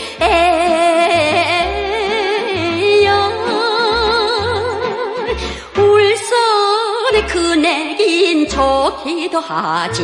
[5.78, 10.02] 울산의 큰애긴 좋기도 하지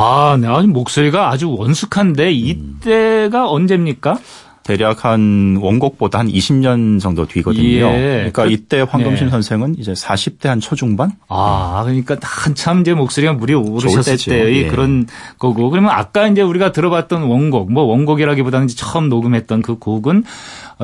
[0.00, 0.48] 아, 네.
[0.48, 3.48] 아주 목소리가 아주 원숙한데 이때가 음.
[3.48, 4.18] 언제입니까?
[4.62, 7.86] 대략 한 원곡보다 한 20년 정도 뒤거든요.
[7.86, 8.30] 예.
[8.32, 9.30] 그러니까 그, 이때 황금신 예.
[9.30, 11.12] 선생은 이제 40대 한 초중반?
[11.28, 14.66] 아, 그러니까 한참 이제 목소리가 물이 오르셨을 때의 예.
[14.68, 15.06] 그런
[15.38, 15.70] 거고.
[15.70, 20.24] 그러면 아까 이제 우리가 들어봤던 원곡, 뭐 원곡이라기보다는 처음 녹음했던 그 곡은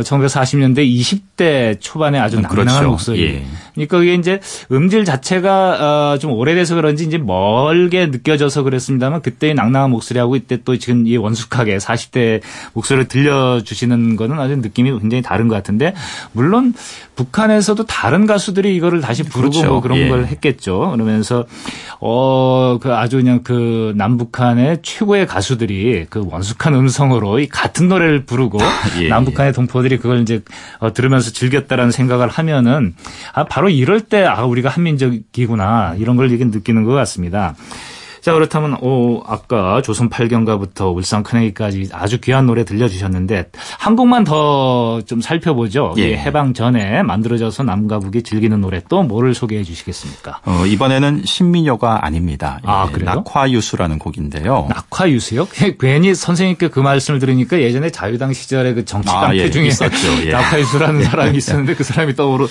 [0.03, 2.89] 1940년대 어, 20대 초반에 아주 낭낭한 그렇죠.
[2.91, 3.23] 목소리.
[3.23, 3.45] 예.
[3.75, 9.91] 그러니까 그게 이제 음질 자체가 어, 좀 오래돼서 그런지 이제 멀게 느껴져서 그랬습니다만 그때의 낭낭한
[9.91, 12.41] 목소리하고 이때 또 지금 이 원숙하게 40대
[12.73, 15.95] 목소리를 들려주시는 거는 아주 느낌이 굉장히 다른 것 같은데
[16.33, 16.75] 물론
[17.17, 19.71] 북한에서도 다른 가수들이 이거를 다시 부르고 그렇죠.
[19.73, 20.09] 뭐 그런 예.
[20.09, 20.91] 걸 했겠죠.
[20.93, 21.45] 그러면서
[22.01, 28.59] 어 그 아주 그냥 그 남북한의 최고의 가수들이 그 원숙한 음성으로 이 같은 노래를 부르고
[29.03, 29.09] 예.
[29.09, 30.43] 남북한의 동포 들이 그걸 이제
[30.81, 32.95] 어, 들으면서 즐겼다라는 생각을 하면은
[33.33, 37.55] 아 바로 이럴 때 아 우리가 한민족이구나 이런 걸 느끼는 것 같습니다.
[38.27, 44.97] 자, 그렇다면, 오, 아까 조선 8경가부터 울산 큰애기까지 아주 귀한 노래 들려주셨는데, 한 곡만 더
[45.07, 45.95] 좀 살펴보죠.
[45.99, 46.17] 예.
[46.17, 50.41] 해방 전에 만들어져서 남과 북이 즐기는 노래 또 뭐를 소개해 주시겠습니까?
[50.45, 52.61] 어, 이번에는 신민요가 아닙니다.
[52.65, 53.15] 아, 예, 그래요?
[53.15, 54.67] 낙화유수라는 곡인데요.
[54.69, 55.49] 낙화유수요?
[55.79, 59.67] 괜히 선생님께 그 말씀을 들으니까 예전에 자유당 시절에 그 정치 아, 깡패 아, 예, 중에
[59.67, 60.27] 있었죠.
[60.27, 60.33] 예.
[60.33, 62.47] 낙화유수라는 사람이 있었는데 그 사람이 떠오르,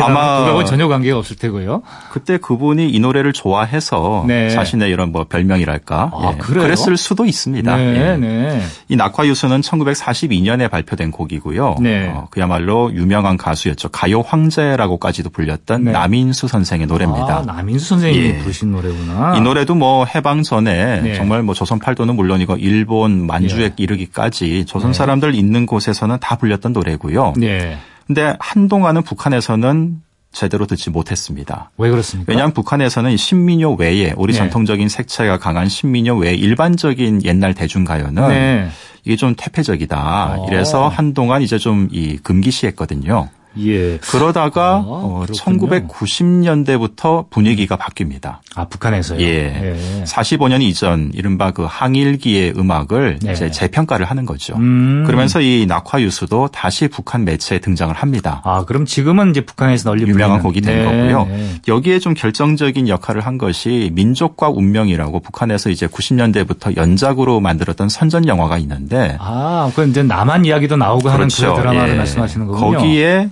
[0.00, 1.82] 아마 그거하고 전혀 관계가 없을 테고요.
[2.12, 4.48] 그때 그분이 이 노래를 좋아해서 네.
[4.50, 6.38] 자신의 이런 뭐 별명이랄까 아, 예.
[6.38, 7.76] 그랬을 수도 있습니다.
[7.76, 8.16] 네, 예.
[8.16, 8.60] 네.
[8.88, 11.76] 이 낙화유수는 1942년에 발표된 곡이고요.
[11.80, 12.08] 네.
[12.08, 13.90] 어, 그야말로 유명한 가수였죠.
[13.90, 15.92] 가요 황제라고까지도 불렸던 네.
[15.92, 17.38] 남인수 선생의 노래입니다.
[17.38, 18.38] 아, 남인수 선생님이 예.
[18.38, 19.36] 부르신 노래구나.
[19.36, 21.14] 이 노래도 뭐 해방 전에 네.
[21.14, 23.74] 정말 뭐 조선 팔도는 물론이고 일본 만주에 예.
[23.76, 24.98] 이르기까지 조선 네.
[24.98, 27.34] 사람들 있는 곳에서는 다 불렸던 노래고요.
[27.36, 27.78] 네.
[28.08, 30.00] 근데 한동안은 북한에서는
[30.34, 31.70] 제대로 듣지 못했습니다.
[31.78, 32.30] 왜 그렇습니까?
[32.30, 34.38] 왜냐하면 북한에서는 신민요 외에 우리 네.
[34.38, 38.68] 전통적인 색채가 강한 신민요 외에 일반적인 옛날 대중가요는 네.
[39.04, 39.96] 이게 좀 퇴폐적이다.
[39.96, 40.44] 아.
[40.48, 43.28] 이래서 한동안 이제 좀 이 금기시했거든요.
[43.58, 43.98] 예.
[43.98, 48.38] 그러다가 아, 어, 1990년대부터 분위기가 바뀝니다.
[48.54, 49.20] 아 북한에서요?
[49.20, 49.26] 예.
[49.26, 50.04] 예.
[50.04, 53.32] 45년 이전 이른바 그 항일기의 음악을 네.
[53.32, 54.54] 이제 재평가를 하는 거죠.
[54.56, 55.04] 음.
[55.06, 58.40] 그러면서 이 낙화유수도 다시 북한 매체에 등장을 합니다.
[58.44, 60.84] 아 그럼 지금은 이제 북한에서 널리 유명한 곡이 된 네.
[60.84, 61.24] 거고요.
[61.26, 61.50] 네.
[61.68, 68.58] 여기에 좀 결정적인 역할을 한 것이 민족과 운명이라고 북한에서 이제 90년대부터 연작으로 만들었던 선전 영화가
[68.58, 71.46] 있는데 아 그건 이제 남한 이야기도 나오고 그렇죠.
[71.46, 71.98] 하는 그 드라마를 예.
[71.98, 72.78] 말씀하시는 거군요.
[72.78, 73.28] 거기에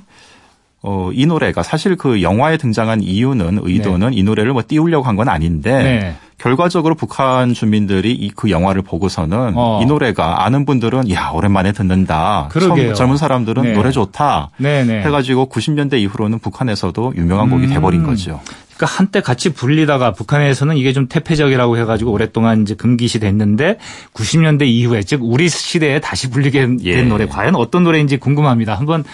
[0.82, 4.16] 어, 이 노래가 사실 그 영화에 등장한 이유는 의도는 네.
[4.16, 6.16] 이 노래를 뭐 띄우려고 한 건 아닌데 네.
[6.38, 9.80] 결과적으로 북한 주민들이 이 그 영화를 보고서는 어.
[9.82, 12.48] 이 노래가 아는 분들은 야 오랜만에 듣는다.
[12.50, 12.94] 그러게요.
[12.94, 13.72] 젊은 사람들은 네.
[13.74, 14.50] 노래 좋다.
[14.56, 14.84] 네네.
[14.84, 15.02] 네.
[15.02, 17.72] 해가지고 90년대 이후로는 북한에서도 유명한 곡이 음.
[17.74, 18.40] 돼버린 거죠.
[18.76, 23.78] 그러니까 한때 같이 불리다가 북한에서는 이게 좀 태폐적이라고 해가지고 오랫동안 이제 금기시 됐는데
[24.14, 27.02] 90년대 이후에 즉 우리 시대에 다시 불리게 된 예.
[27.02, 28.74] 노래 과연 어떤 노래인지 궁금합니다.
[28.74, 29.04] 한번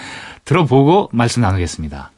[0.49, 2.11] 들어보고 말씀 나누겠습니다.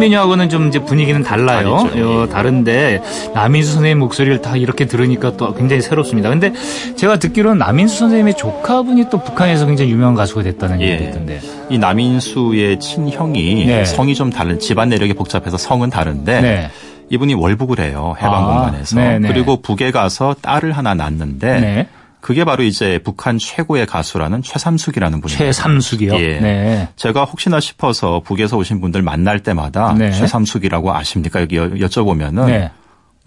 [0.00, 1.86] 신민요하고는 좀 이제 분위기는 달라요.
[1.94, 3.02] 어, 다른데
[3.34, 6.30] 남인수 선생님 목소리를 다 이렇게 들으니까 또 굉장히 새롭습니다.
[6.30, 6.52] 근데
[6.96, 10.92] 제가 듣기로는 남인수 선생님의 조카분이 또 북한에서 굉장히 유명한 가수가 됐다는 예.
[10.92, 11.40] 얘기 있던데.
[11.68, 13.84] 이 남인수의 친형이 네.
[13.84, 16.70] 성이 좀 다른 집안 내력이 복잡해서 성은 다른데 네.
[17.10, 18.14] 이분이 월북을 해요.
[18.20, 19.00] 해방공간에서.
[19.00, 21.88] 아, 그리고 북에 가서 딸을 하나 낳는데 네.
[22.20, 25.38] 그게 바로 이제 북한 최고의 가수라는 최삼숙이라는 분이에요.
[25.38, 26.14] 최삼숙이요?
[26.16, 26.40] 예.
[26.40, 26.88] 네.
[26.96, 30.12] 제가 혹시나 싶어서 북에서 오신 분들 만날 때마다 네.
[30.12, 31.40] 최삼숙이라고 아십니까?
[31.40, 32.70] 여기 여쭤보면은 네.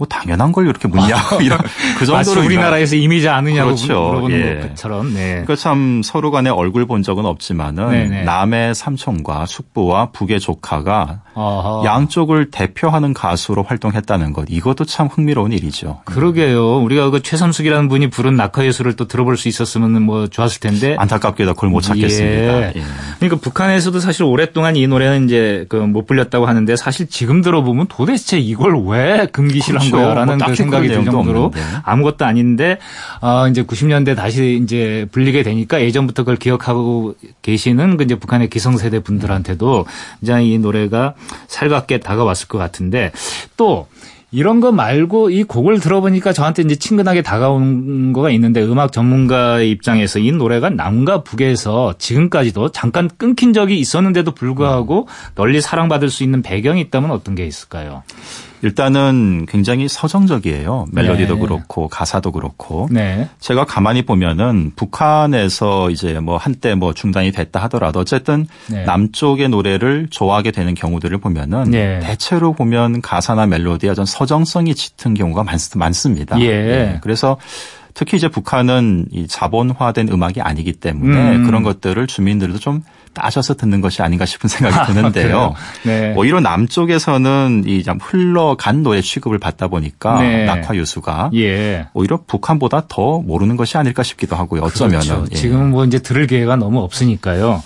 [0.04, 1.58] 뭐 당연한 걸 이렇게 묻냐고 이런
[1.98, 3.94] 그 정도로 우리나라에서 이미지 아느냐고 그렇죠.
[4.08, 4.68] 물어보는 예.
[4.68, 5.14] 것처럼.
[5.14, 5.30] 네.
[5.32, 8.08] 그러니까 참 서로 간에 얼굴 본 적은 없지만은 네네.
[8.10, 8.24] 네.
[8.24, 11.84] 남의 삼촌과 숙부와 북의 조카가 어허.
[11.86, 16.02] 양쪽을 대표하는 가수로 활동했다는 것 이것도 참 흥미로운 일이죠.
[16.06, 16.80] 그러게요.
[16.80, 21.70] 우리가 그 최삼숙이라는 분이 부른 낙하예술을 또 들어볼 수 있었으면 뭐 좋았을 텐데 안타깝게도 그걸
[21.70, 22.62] 못 찾겠습니다.
[22.62, 22.74] 예.
[22.76, 22.84] 예.
[23.20, 28.40] 그러니까 북한에서도 사실 오랫동안 이 노래는 이제 그 못 불렸다고 하는데 사실 지금 들어보면 도대체
[28.40, 29.93] 이걸 왜 금기시를 그렇죠.
[29.98, 31.68] 한 거야라는 뭐 그 생각이 들 정도로 없는데.
[31.84, 32.78] 아무것도 아닌데
[33.22, 39.00] 어 이제 90년대 다시 이제 불리게 되니까 예전부터 그걸 기억하고 계시는 그 이제 북한의 기성세대
[39.02, 39.86] 분들한테도
[40.22, 41.14] 이제 이 노래가
[41.48, 43.12] 살갑게 다가왔을 것 같은데
[43.58, 43.88] 또
[44.36, 50.18] 이런 거 말고 이 곡을 들어보니까 저한테 이제 친근하게 다가오는 거가 있는데 음악 전문가의 입장에서
[50.18, 56.82] 이 노래가 남과 북에서 지금까지도 잠깐 끊긴 적이 있었는데도 불구하고 널리 사랑받을 수 있는 배경이
[56.82, 58.02] 있다면 어떤 게 있을까요?
[58.64, 60.88] 일단은 굉장히 서정적이에요.
[60.94, 61.40] 멜로디도 네.
[61.42, 62.88] 그렇고 가사도 그렇고.
[62.90, 63.28] 네.
[63.42, 68.86] 제가 가만히 보면은 북한에서 이제 뭐 한때 뭐 중단이 됐다 하더라도 어쨌든 네.
[68.86, 72.00] 남쪽의 노래를 좋아하게 되는 경우들을 보면은 네.
[72.00, 76.48] 대체로 보면 가사나 멜로디가 좀 서정성이 짙은 경우가 많, 습니다 예.
[76.48, 77.00] 네.
[77.02, 77.38] 그래서
[77.94, 81.46] 특히 이제 북한은 이 자본화된 음악이 아니기 때문에 음.
[81.46, 82.82] 그런 것들을 주민들도 좀
[83.14, 85.54] 따져서 듣는 것이 아닌가 싶은 생각이 아, 드는데요.
[85.84, 86.14] 네.
[86.16, 90.46] 오히려 남쪽에서는 이 흘러간 노래 취급을 받다 보니까 네.
[90.46, 91.88] 낙화 유수가 예.
[91.94, 94.62] 오히려 북한보다 더 모르는 것이 아닐까 싶기도 하고요.
[94.62, 95.28] 어쩌면은 그렇죠.
[95.32, 95.36] 예.
[95.36, 97.62] 지금은 뭐 이제 들을 기회가 너무 없으니까요.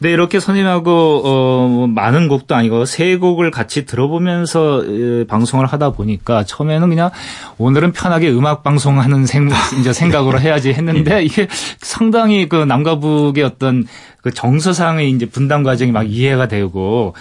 [0.00, 5.90] 네, 이렇게 선생님하고 어, 뭐 많은 곡도 아니고 세 곡을 같이 들어보면서 에, 방송을 하다
[5.90, 7.10] 보니까 처음에는 그냥
[7.58, 9.48] 오늘은 편하게 음악 방송하는 생,
[9.80, 11.48] 이제 생각으로 해야지 했는데 이게
[11.80, 13.86] 상당히 그 남과 북의 어떤
[14.22, 17.14] 그 정서상 의 이제 분담 과정이 막 이해가 되고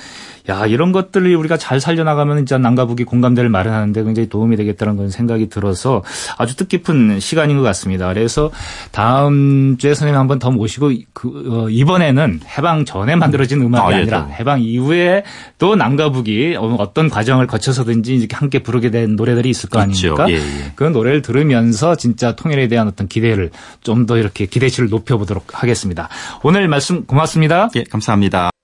[0.49, 5.09] 야 이런 것들을 우리가 잘 살려나가면 진짜 남과 북이 공감대를 마련하는데 굉장히 도움이 되겠다는 그런
[5.09, 6.03] 생각이 들어서
[6.37, 8.07] 아주 뜻깊은 시간인 것 같습니다.
[8.07, 8.49] 그래서
[8.91, 14.01] 다음 주에 선생님 한번 더 모시고 그, 어, 이번에는 해방 전에 만들어진 음악이 아, 예,
[14.01, 15.23] 아니라 해방 이후에
[15.59, 20.25] 또 남과 북이 어떤 과정을 거쳐서든지 이렇게 함께 부르게 된 노래들이 있을 거 아닙니까?
[20.29, 20.71] 예, 예.
[20.75, 23.51] 그 노래를 들으면서 진짜 통일에 대한 어떤 기대를
[23.83, 26.07] 좀 더 이렇게 기대치를 높여보도록 하겠습니다.
[26.41, 27.67] 오늘 말씀 고맙습니다.
[27.75, 28.56] 예, 감사합니다.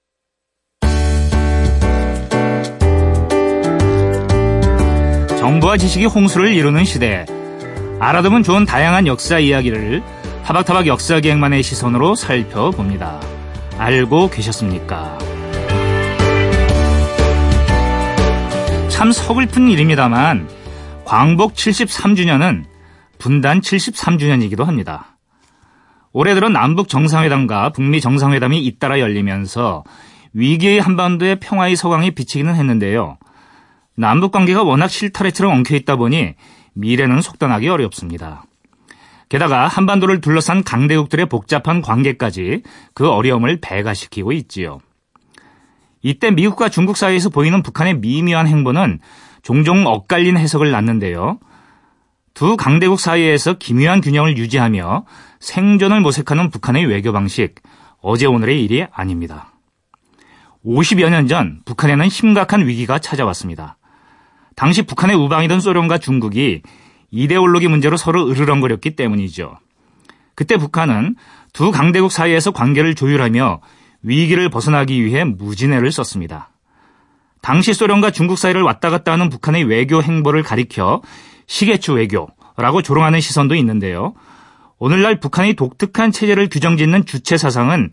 [5.53, 7.25] 정보와 지식이 홍수를 이루는 시대.
[7.99, 10.01] 알아두면 좋은 다양한 역사 이야기를
[10.45, 13.19] 타박타박 역사기행만의 시선으로 살펴봅니다.
[13.77, 15.17] 알고 계셨습니까?
[18.89, 20.49] 참 서글픈 일입니다만
[21.05, 22.63] 광복 73주년은
[23.19, 25.17] 분단 73주년이기도 합니다.
[26.13, 29.83] 올해 들어 남북 정상회담과 북미 정상회담이 잇따라 열리면서
[30.33, 33.17] 위기의 한반도의 평화의 서광이 비치기는 했는데요.
[33.95, 36.35] 남북 관계가 워낙 실타래처럼 엉켜 있다 보니
[36.73, 38.43] 미래는 속단하기 어렵습니다.
[39.29, 42.61] 게다가 한반도를 둘러싼 강대국들의 복잡한 관계까지
[42.93, 44.79] 그 어려움을 배가시키고 있지요.
[46.01, 48.99] 이때 미국과 중국 사이에서 보이는 북한의 미묘한 행보는
[49.41, 51.39] 종종 엇갈린 해석을 낳는데요.
[52.33, 55.05] 두 강대국 사이에서 기묘한 균형을 유지하며
[55.39, 57.55] 생존을 모색하는 북한의 외교 방식,
[58.01, 59.53] 어제 오늘의 일이 아닙니다.
[60.65, 63.77] 50여 년 전 북한에는 심각한 위기가 찾아왔습니다.
[64.55, 66.61] 당시 북한의 우방이던 소련과 중국이
[67.11, 69.57] 이데올로기 문제로 서로 으르렁거렸기 때문이죠.
[70.35, 71.15] 그때 북한은
[71.53, 73.61] 두 강대국 사이에서 관계를 조율하며
[74.01, 76.49] 위기를 벗어나기 위해 무진해를 썼습니다.
[77.41, 81.01] 당시 소련과 중국 사이를 왔다 갔다 하는 북한의 외교 행보를 가리켜
[81.45, 84.13] 시계추 외교라고 조롱하는 시선도 있는데요.
[84.79, 87.91] 오늘날 북한의 독특한 체제를 규정짓는 주체 사상은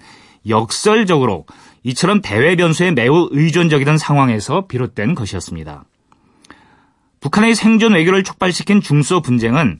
[0.49, 1.47] 역설적으로
[1.83, 5.85] 이처럼 대외 변수에 매우 의존적이던 상황에서 비롯된 것이었습니다.
[7.21, 9.79] 북한의 생존 외교를 촉발시킨 중소 분쟁은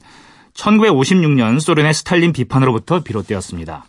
[0.53, 3.85] 1956년 소련의 스탈린 비판으로부터 비롯되었습니다.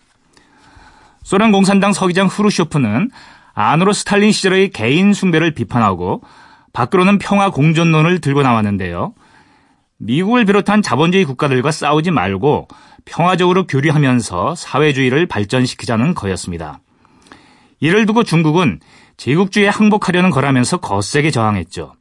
[1.22, 3.10] 소련 공산당 서기장 후르쇼프는
[3.54, 6.22] 안으로 스탈린 시절의 개인 숭배를 비판하고
[6.72, 9.14] 밖으로는 평화 공존론을 들고 나왔는데요.
[9.98, 12.68] 미국을 비롯한 자본주의 국가들과 싸우지 말고
[13.04, 16.80] 평화적으로 교류하면서 사회주의를 발전시키자는 거였습니다.
[17.80, 18.80] 이를 두고 중국은
[19.16, 21.94] 제국주의에 항복하려는 거라면서 거세게 저항했죠.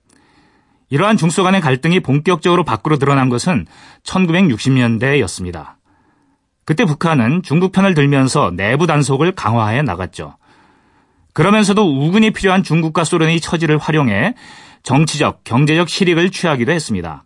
[0.91, 3.65] 이러한 중소 간의 갈등이 본격적으로 밖으로 드러난 것은
[4.03, 5.75] 1960년대였습니다.
[6.65, 10.35] 그때 북한은 중국 편을 들면서 내부 단속을 강화해 나갔죠.
[11.33, 14.35] 그러면서도 우군이 필요한 중국과 소련의 처지를 활용해
[14.83, 17.23] 정치적, 경제적 실익을 취하기도 했습니다.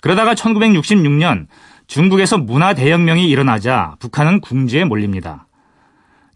[0.00, 1.46] 그러다가 1966년
[1.88, 5.46] 중국에서 문화 대혁명이 일어나자 북한은 궁지에 몰립니다.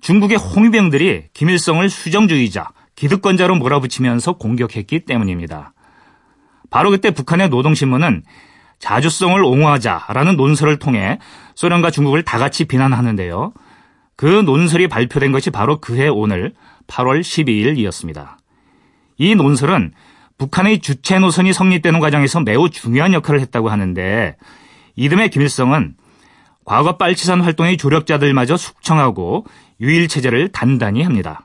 [0.02, 2.68] 중국의 홍위병들이 김일성을 수정주의자,
[3.02, 5.72] 기득권자로 몰아붙이면서 공격했기 때문입니다.
[6.70, 8.22] 바로 그때 북한의 노동신문은
[8.78, 11.18] 자주성을 옹호하자라는 논설을 통해
[11.56, 13.54] 소련과 중국을 다 같이 비난하는데요.
[14.14, 16.54] 그 논설이 발표된 것이 바로 그해 오늘
[16.86, 18.36] 8월 12일이었습니다.
[19.18, 19.92] 이 논설은
[20.38, 24.36] 북한의 주체 노선이 성립되는 과정에서 매우 중요한 역할을 했다고 하는데
[24.94, 25.96] 이듬해 김일성은
[26.64, 29.44] 과거 빨치산 활동의 조력자들마저 숙청하고
[29.80, 31.44] 유일 체제를 단단히 합니다.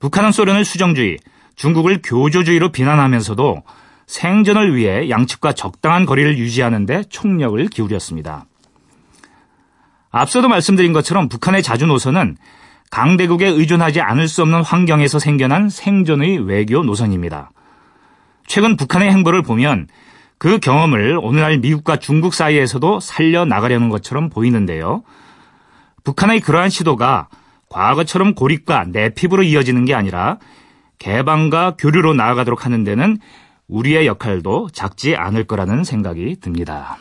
[0.00, 1.18] 북한은 소련을 수정주의,
[1.56, 3.62] 중국을 교조주의로 비난하면서도
[4.06, 8.46] 생존을 위해 양측과 적당한 거리를 유지하는 데 총력을 기울였습니다.
[10.10, 12.36] 앞서도 말씀드린 것처럼 북한의 자주 노선은
[12.90, 17.50] 강대국에 의존하지 않을 수 없는 환경에서 생겨난 생존의 외교 노선입니다.
[18.46, 19.88] 최근 북한의 행보를 보면
[20.38, 25.02] 그 경험을 오늘날 미국과 중국 사이에서도 살려나가려는 것처럼 보이는데요.
[26.04, 27.28] 북한의 그러한 시도가
[27.70, 30.38] 과거처럼 고립과 내핍으로 이어지는 게 아니라
[30.98, 33.18] 개방과 교류로 나아가도록 하는 데는
[33.68, 36.96] 우리의 역할도 작지 않을 거라는 생각이 듭니다.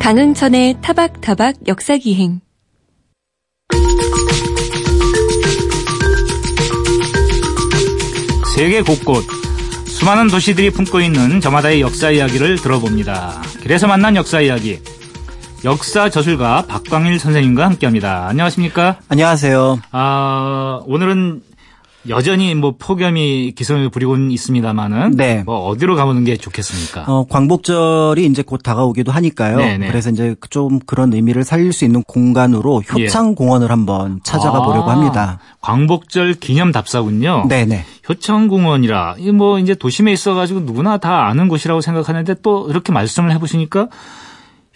[0.00, 2.40] 강흥천의 타박타박 역사기행
[8.56, 9.39] 세계 곳곳
[10.00, 13.42] 수많은 도시들이 품고 있는 저마다의 역사 이야기를 들어봅니다.
[13.62, 14.80] 그래서 만난 역사 이야기.
[15.62, 18.26] 역사 저술가 박광일 선생님과 함께합니다.
[18.28, 18.96] 안녕하십니까?
[19.10, 19.78] 안녕하세요.
[19.92, 21.42] 아 오늘은
[22.08, 25.42] 여전히 뭐 폭염이 기승을 부리고 있습니다만은 네.
[25.44, 27.04] 뭐 어디로 가보는 게 좋겠습니까?
[27.06, 29.58] 어, 광복절이 이제 곧 다가오기도 하니까요.
[29.58, 29.78] 네네.
[29.78, 29.88] 네.
[29.88, 33.04] 그래서 이제 좀 그런 의미를 살릴 수 있는 공간으로 예.
[33.04, 33.70] 효창공원을 예.
[33.70, 35.40] 한번 찾아가 보려고 아, 합니다.
[35.60, 37.46] 광복절 기념 답사군요.
[37.48, 37.84] 네네.
[38.08, 43.88] 효창공원이라 뭐 이제 도심에 있어가지고 누구나 다 아는 곳이라고 생각하는데 또 이렇게 말씀을 해보시니까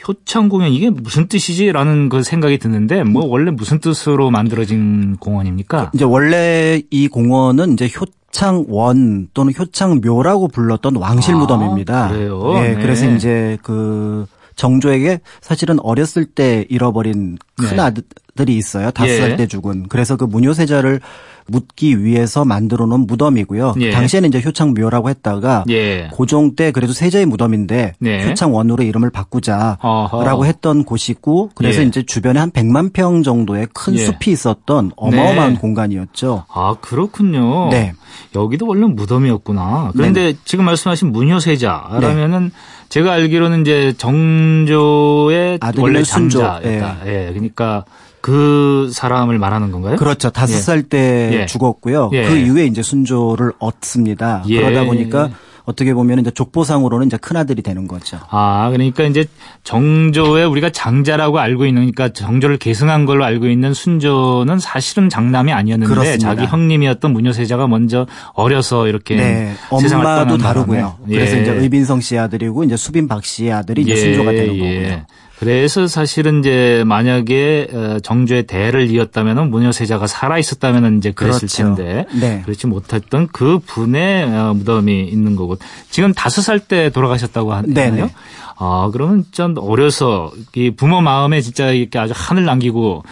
[0.06, 5.92] 효창 공연 이게 무슨 뜻이지라는 그 생각이 드는데 뭐 원래 무슨 뜻으로 만들어진 공원입니까?
[5.94, 12.08] 이제 원래 이 공원은 이제 효창원 또는 효창묘라고 불렀던 왕실 아, 무덤입니다.
[12.08, 12.52] 그래요.
[12.56, 12.74] 예, 네.
[12.74, 17.82] 그래서 이제 그 정조에게 사실은 어렸을 때 잃어버린 큰 네.
[17.82, 18.90] 아들이 있어요.
[18.90, 19.18] 다섯 예.
[19.18, 19.88] 살때 죽은.
[19.88, 21.00] 그래서 그 무효세자를
[21.46, 23.74] 묻기 위해서 만들어 놓은 무덤이고요.
[23.80, 23.90] 예.
[23.90, 26.08] 당시에는 이제 효창묘라고 했다가 예.
[26.12, 28.28] 고종 때 그래도 세자의 무덤인데 네.
[28.28, 30.44] 효창원으로 이름을 바꾸자라고 어허.
[30.44, 31.86] 했던 곳이고 그래서 예.
[31.86, 33.98] 이제 주변에 한 100만 평 정도의 큰 예.
[33.98, 35.58] 숲이 있었던 어마어마한 네.
[35.58, 36.44] 공간이었죠.
[36.52, 37.68] 아, 그렇군요.
[37.70, 37.92] 네.
[38.34, 39.92] 여기도 원래 무덤이었구나.
[39.94, 40.38] 그런데 네.
[40.44, 42.50] 지금 말씀하신 문효세자라면은 네.
[42.88, 46.96] 제가 알기로는 이제 정조의 원래 장자였다.
[47.06, 47.26] 예.
[47.26, 47.32] 예.
[47.32, 47.84] 그러니까
[48.24, 49.96] 그 사람을 말하는 건가요?
[49.96, 50.30] 그렇죠.
[50.30, 50.58] 다섯 예.
[50.58, 51.46] 살때 예.
[51.46, 52.08] 죽었고요.
[52.14, 52.24] 예.
[52.26, 54.42] 그 이후에 이제 순조를 얻습니다.
[54.48, 54.62] 예.
[54.62, 55.28] 그러다 보니까
[55.66, 58.18] 어떻게 보면 이제 족보상으로는 이제 큰 아들이 되는 거죠.
[58.30, 59.26] 아, 그러니까 이제
[59.62, 65.92] 정조의 우리가 장자라고 알고 있는 그러니까 정조를 계승한 걸로 알고 있는 순조는 사실은 장남이 아니었는데
[65.92, 66.34] 그렇습니다.
[66.34, 69.52] 자기 형님이었던 문효세자가 먼저 어려서 이렇게 네.
[69.68, 70.96] 엄마도 다르고요.
[71.06, 71.42] 그래서 예.
[71.42, 73.96] 이제 의빈성 씨 아들이고 이제 수빈 박 씨의 아들이 이제 예.
[73.96, 74.58] 순조가 되는 예.
[74.58, 75.06] 거고요.
[75.44, 81.56] 그래서 사실은 이제 만약에 어, 정조의 대를 이었다면은 문효세자가 살아 있었다면은 이제 그랬을 그렇죠.
[81.74, 82.40] 텐데 네.
[82.46, 85.58] 그렇지 못했던 그 분의 어, 무덤이 있는 거고
[85.90, 88.08] 지금 다섯 살 때 돌아가셨다고 하나요?
[88.56, 93.02] 아 그러면 좀 어려서 이 부모 마음에 진짜 이렇게 아주 한을 남기고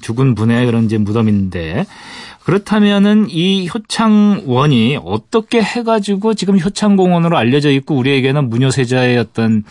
[0.00, 1.86] 죽은 분의 그런 이제 무덤인데
[2.44, 9.64] 그렇다면은 이 효창원이 어떻게 해가지고 지금 효창공원으로 알려져 있고 우리에게는 문효세자의 어떤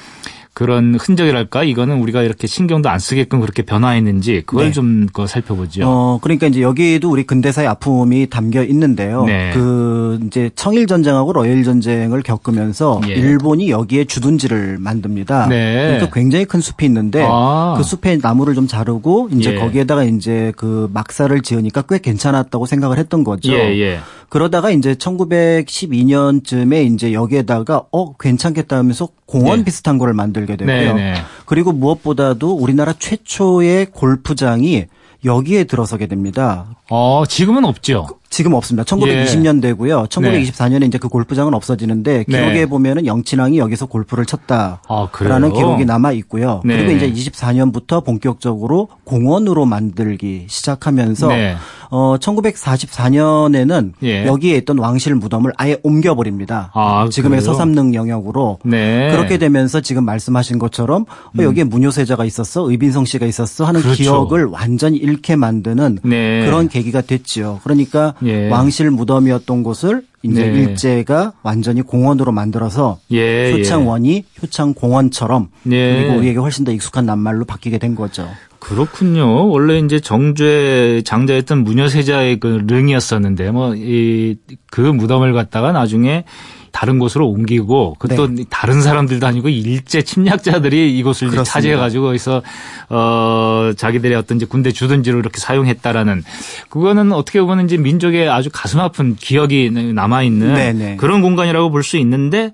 [0.53, 4.71] 그런 흔적이랄까 이거는 우리가 이렇게 신경도 안 쓰게끔 그렇게 변화했는지 그걸 네.
[4.71, 5.83] 좀 살펴보죠.
[5.85, 9.23] 어 그러니까 이제 여기에도 우리 근대사의 아픔이 담겨 있는데요.
[9.23, 9.51] 네.
[9.53, 13.13] 그 이제 청일 전쟁하고 러일 전쟁을 겪으면서 예.
[13.13, 15.47] 일본이 여기에 주둔지를 만듭니다.
[15.47, 15.87] 네.
[15.87, 17.75] 그러니까 굉장히 큰 숲이 있는데 아.
[17.77, 19.59] 그 숲에 나무를 좀 자르고 이제 예.
[19.59, 23.53] 거기에다가 이제 그 막사를 지으니까 꽤 괜찮았다고 생각을 했던 거죠.
[23.53, 23.99] 예, 예.
[24.27, 29.65] 그러다가 이제 1912년쯤에 이제 여기에다가 어 괜찮겠다 하면서 공원 네.
[29.65, 30.75] 비슷한 거를 만들 게 되고요.
[30.75, 31.13] 네, 네.
[31.45, 34.85] 그리고 무엇보다도 우리나라 최초의 골프장이
[35.25, 36.65] 여기에 들어서게 됩니다.
[36.91, 38.05] 어, 지금은 없죠.
[38.31, 38.85] 지금 없습니다.
[38.85, 40.07] 1920년대고요.
[40.07, 40.85] 1924년에 네.
[40.85, 42.23] 이제 그 골프장은 없어지는데 네.
[42.23, 42.65] 기록에 네.
[42.65, 46.61] 보면은 영친왕이 여기서 골프를 쳤다라는 아, 기록이 남아 있고요.
[46.63, 46.77] 네.
[46.77, 51.55] 그리고 이제 24년부터 본격적으로 공원으로 만들기 시작하면서 네.
[51.89, 54.25] 어 1944년에는 예.
[54.25, 56.71] 여기에 있던 왕실 무덤을 아예 옮겨 버립니다.
[56.73, 59.11] 아, 지금의 서삼릉 영역으로 네.
[59.11, 61.43] 그렇게 되면서 지금 말씀하신 것처럼 어, 음.
[61.43, 64.01] 여기에 문효세자가 있었어, 의빈성 씨가 있었어 하는 그렇죠.
[64.01, 67.59] 기억을 완전히 잃게 만드는 그런 계기가 됐죠.
[67.63, 68.49] 그러니까 예.
[68.49, 70.59] 왕실 무덤이었던 곳을 이제 네.
[70.61, 74.23] 일제가 완전히 공원으로 만들어서 예, 효창원이 예.
[74.41, 75.95] 효창공원처럼 예.
[75.95, 78.27] 그리고 우리에게 훨씬 더 익숙한 낱말로 바뀌게 된 거죠.
[78.59, 79.47] 그렇군요.
[79.49, 84.35] 원래 이제 정주의 장자였던 무녀세자의 그 릉이었었는데 뭐 이
[84.71, 86.23] 그 무덤을 갖다가 나중에
[86.71, 88.43] 다른 곳으로 옮기고 그또 네.
[88.49, 92.41] 다른 사람들도 아니고 일제 침략자들이 이곳을 차지해가지고 거기서
[92.89, 96.23] 어 자기들의 어떤 이제 군대 주둔지로 이렇게 사용했다라는
[96.69, 100.95] 그거는 어떻게 보면 이제 민족의 아주 가슴 아픈 기억이 남아 있는 네, 네.
[100.97, 102.51] 그런 공간이라고 볼 수 있는데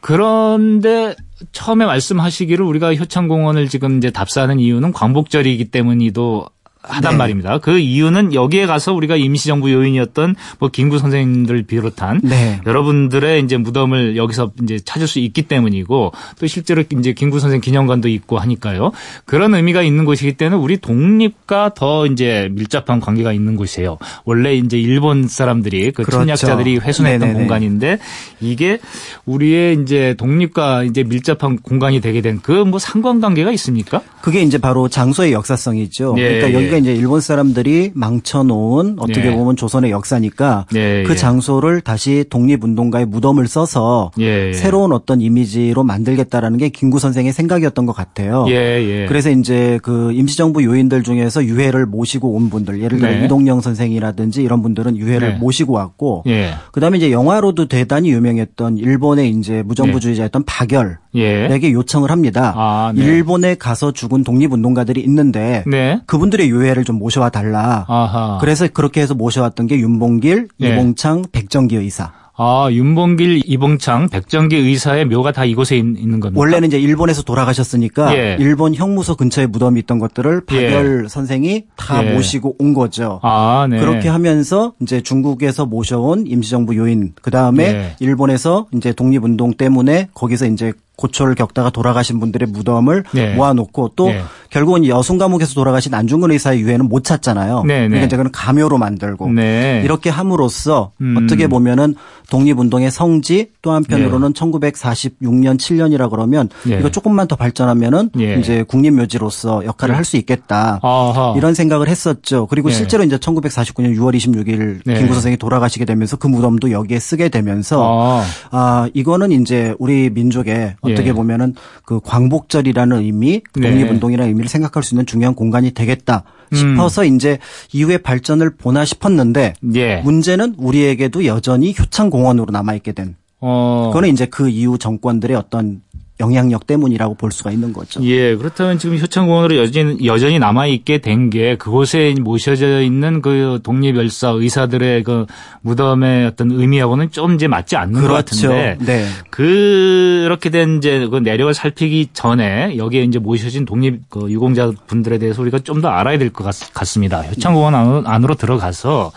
[0.00, 1.14] 그런데
[1.52, 6.46] 처음에 말씀하시기를 우리가 효창공원을 지금 이제 답사하는 이유는 광복절이기 때문이도
[6.88, 7.18] 하단 네.
[7.18, 7.58] 말입니다.
[7.58, 12.60] 그 이유는 여기에 가서 우리가 임시정부 요인이었던 뭐 김구 선생님들 비롯한 네.
[12.66, 18.08] 여러분들의 이제 무덤을 여기서 이제 찾을 수 있기 때문이고 또 실제로 이제 김구 선생 기념관도
[18.08, 18.92] 있고 하니까요.
[19.24, 23.98] 그런 의미가 있는 곳이기 때문에 우리 독립과 더 이제 밀접한 관계가 있는 곳이에요.
[24.24, 26.20] 원래 이제 일본 사람들이 그 그렇죠.
[26.20, 27.38] 침략자들이 훼손했던 네네네.
[27.38, 27.98] 공간인데
[28.40, 28.78] 이게
[29.26, 34.02] 우리의 이제 독립과 이제 밀접한 공간이 되게 된 그 뭐 상관관계가 있습니까?
[34.20, 36.14] 그게 이제 바로 장소의 역사성이죠.
[36.18, 39.34] 예, 그러니까 여기가 이제 일본 사람들이 망쳐놓은 어떻게 네.
[39.34, 41.16] 보면 조선의 역사니까 네, 그 예.
[41.16, 44.52] 장소를 다시 독립운동가의 무덤을 써서 예, 예.
[44.52, 48.46] 새로운 어떤 이미지로 만들겠다라는 게 김구 선생의 생각이었던 것 같아요.
[48.48, 49.06] 예, 예.
[49.06, 53.24] 그래서 이제 그 임시정부 요인들 중에서 유해를 모시고 온 분들, 예를 들어 네.
[53.24, 55.38] 이동영 선생이라든지 이런 분들은 유해를 네.
[55.38, 56.24] 모시고 왔고,
[56.72, 62.54] 그다음에 이제 영화로도 대단히 유명했던 일본의 이제 무정부주의자였던 박열 에게 요청을 합니다.
[62.56, 63.02] 아, 네.
[63.04, 66.00] 일본에 가서 죽은 독립운동가들이 있는데 네.
[66.06, 67.84] 그분들의 의회를 좀 모셔와 달라.
[67.88, 68.38] 아하.
[68.40, 70.68] 그래서 그렇게 해서 모셔왔던 게 윤봉길, 예.
[70.68, 72.12] 이봉창, 백정기 의사.
[72.40, 76.38] 아, 윤봉길, 이봉창, 백정기 의사의 묘가 다 이곳에 있는 겁니다.
[76.38, 78.36] 원래는 이제 일본에서 돌아가셨으니까 예.
[78.38, 81.08] 일본 형무소 근처에 무덤이 있던 것들을 박열 예.
[81.08, 82.12] 선생이 다 예.
[82.12, 83.18] 모시고 온 거죠.
[83.24, 83.80] 아, 네.
[83.80, 87.96] 그렇게 하면서 이제 중국에서 모셔온 임시정부 요인, 그 다음에 예.
[87.98, 93.34] 일본에서 이제 독립운동 때문에 거기서 이제 고초를 겪다가 돌아가신 분들의 무덤을 네.
[93.34, 94.20] 모아놓고 또 네.
[94.50, 97.62] 결국은 여순 감옥에서 돌아가신 안중근 의사의 유해는 못 찾잖아요.
[97.64, 97.88] 네, 네.
[97.88, 99.82] 그러니까 이제 그는 가묘로 만들고 네.
[99.84, 101.16] 이렇게 함으로써 음.
[101.16, 101.94] 어떻게 보면은
[102.30, 110.08] 독립운동의 성지 또 한편으로는 1946년 7년이라 그러면 이거 조금만 더 발전하면은 이제 국립묘지로서 역할을 할
[110.08, 111.34] 수 있겠다 아하.
[111.36, 112.46] 이런 생각을 했었죠.
[112.46, 117.84] 그리고 실제로 이제 1949년 6월 26일 김구 선생이 돌아가시게 되면서 그 무덤도 여기에 쓰게 되면서
[117.84, 121.12] 아, 아 이거는 이제 우리 민족의 어떻게 예.
[121.12, 123.70] 보면은 그 광복절이라는 의미, 네.
[123.70, 127.16] 독립운동이라는 의미를 생각할 수 있는 중요한 공간이 되겠다 싶어서 음.
[127.16, 127.38] 이제
[127.72, 129.96] 이후에 발전을 보나 싶었는데 예.
[130.02, 133.16] 문제는 우리에게도 여전히 효창 공원으로 남아 있게 된.
[133.40, 133.84] 어.
[133.88, 135.82] 그거는 이제 그 이후 정권들의 어떤
[136.20, 138.02] 영향력 때문이라고 볼 수가 있는 거죠.
[138.02, 145.02] 예, 그렇다면 지금 효창공원으로 여전히, 여전히 남아있게 된 게 그곳에 모셔져 있는 그 독립열사 의사들의
[145.04, 145.26] 그
[145.62, 148.08] 무덤의 어떤 의미하고는 좀 이제 맞지 않는 그렇죠.
[148.08, 148.14] 것
[148.54, 148.76] 같은데.
[148.84, 149.06] 네.
[149.30, 155.42] 그렇게 된 이제 그 내력을 살피기 전에 여기에 이제 모셔진 독립 그 유공자 분들에 대해서
[155.42, 156.44] 우리가 좀 더 알아야 될 것
[156.74, 157.22] 같습니다.
[157.22, 159.12] 효창공원 안으로 들어가서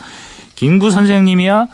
[0.55, 1.67] 김구 선생님이야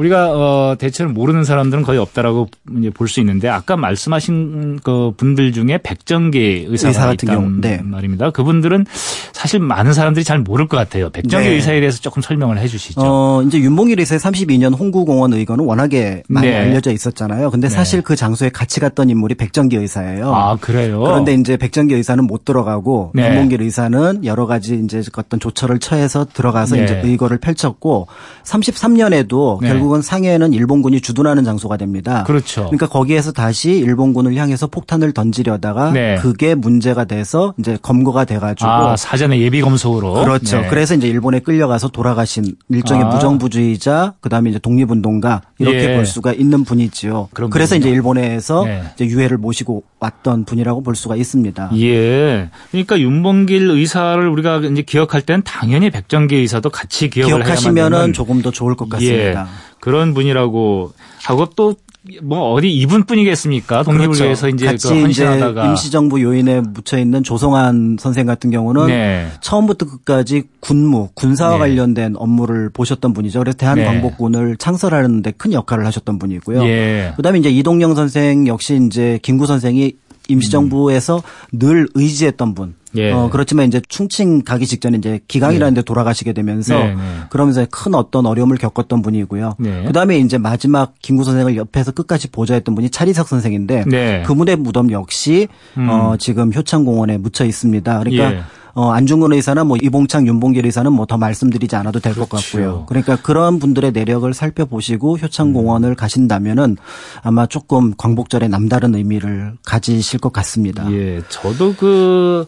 [0.00, 2.48] 우리가 어 대체로 모르는 사람들은 거의 없다라고
[2.94, 7.80] 볼 수 있는데 아까 말씀하신 그 분들 중에 백정기 의사가 의사 같은 경우 네.
[7.82, 8.30] 말입니다.
[8.30, 8.86] 그분들은
[9.32, 11.10] 사실 많은 사람들이 잘 모를 것 같아요.
[11.10, 11.54] 백정기 네.
[11.56, 13.00] 의사에 대해서 조금 설명을 해 주시죠.
[13.02, 16.56] 어 이제 윤봉길 의사의 32년 홍구공원 의거는 워낙에 많이 네.
[16.56, 17.50] 알려져 있었잖아요.
[17.50, 17.74] 근데 네.
[17.74, 20.32] 사실 그 장소에 같이 갔던 인물이 백정기 의사예요.
[20.32, 21.00] 아, 그래요?
[21.00, 23.28] 그런데 이제 백정기 의사는 못 들어가고 네.
[23.28, 26.84] 윤봉길 의사는 여러 가지 이제 어떤 조처를 처해서 들어가서 네.
[26.84, 28.06] 이제 의거를 펼쳤고
[28.44, 32.22] 33년에도 결국 결국은 상해는 일본군이 주둔하는 장소가 됩니다.
[32.24, 32.62] 그렇죠.
[32.66, 36.16] 그러니까 거기에서 다시 일본군을 향해서 폭탄을 던지려다가 네.
[36.16, 40.60] 그게 문제가 돼서 이제 검거가 돼가지고 아, 사전에 예비 검소로 그렇죠.
[40.60, 40.68] 네.
[40.68, 43.08] 그래서 이제 일본에 끌려가서 돌아가신 일종의 아.
[43.08, 45.96] 무정부주의자 그다음에 이제 독립운동가 이렇게 예.
[45.96, 47.28] 볼 수가 있는 분이지요.
[47.50, 48.84] 그래서 이제 일본에서 네.
[48.94, 51.70] 이제 유해를 모시고 왔던 분이라고 볼 수가 있습니다.
[51.76, 52.50] 예.
[52.70, 58.50] 그러니까 윤봉길 의사를 우리가 이제 기억할 땐 당연히 백정기 의사도 같이 기억을 기억하시면은 조금 더
[58.50, 59.42] 좋을 것 같습니다.
[59.42, 59.70] 예.
[59.80, 60.92] 그런 분이라고
[61.24, 61.74] 하고 또
[62.22, 63.82] 뭐 어디 이분뿐이겠습니까?
[63.82, 64.24] 독립을 그렇죠.
[64.24, 69.28] 위해서 이제 같이 그 헌신하다가 임시정부 요인에 묻혀 있는 조성환 선생 같은 경우는 네.
[69.42, 71.58] 처음부터 끝까지 군무 군사와 네.
[71.58, 73.40] 관련된 업무를 보셨던 분이죠.
[73.40, 74.54] 그래서 대한광복군을 네.
[74.58, 76.64] 창설하는데 큰 역할을 하셨던 분이고요.
[76.64, 77.12] 예.
[77.16, 79.92] 그다음에 이제 이동영 선생 역시 이제 김구 선생이
[80.28, 81.58] 임시정부에서 음.
[81.58, 82.74] 늘 의지했던 분.
[82.96, 83.12] 예.
[83.12, 85.84] 어, 그렇지만 이제 충칭 가기 직전에 이제 기강이라는 데 네.
[85.84, 87.02] 돌아가시게 되면서 네, 네.
[87.28, 89.56] 그러면서 큰 어떤 어려움을 겪었던 분이고요.
[89.58, 89.84] 네.
[89.86, 94.22] 그 다음에 이제 마지막 김구 선생을 옆에서 끝까지 보좌했던 분이 차리석 선생인데 네.
[94.22, 95.88] 그분의 무덤 역시 음.
[95.88, 97.98] 어, 지금 효창공원에 묻혀 있습니다.
[98.00, 98.42] 그러니까 예.
[98.72, 102.46] 어, 안중근 의사나 뭐 이봉창, 윤봉길 의사는 뭐 더 말씀드리지 않아도 될것 그렇죠.
[102.46, 102.86] 같고요.
[102.86, 105.94] 그러니까 그런 분들의 내력을 살펴보시고 효창공원을 음.
[105.96, 106.76] 가신다면은
[107.22, 110.90] 아마 조금 광복절에 남다른 의미를 가지실 것 같습니다.
[110.92, 112.46] 예, 저도 그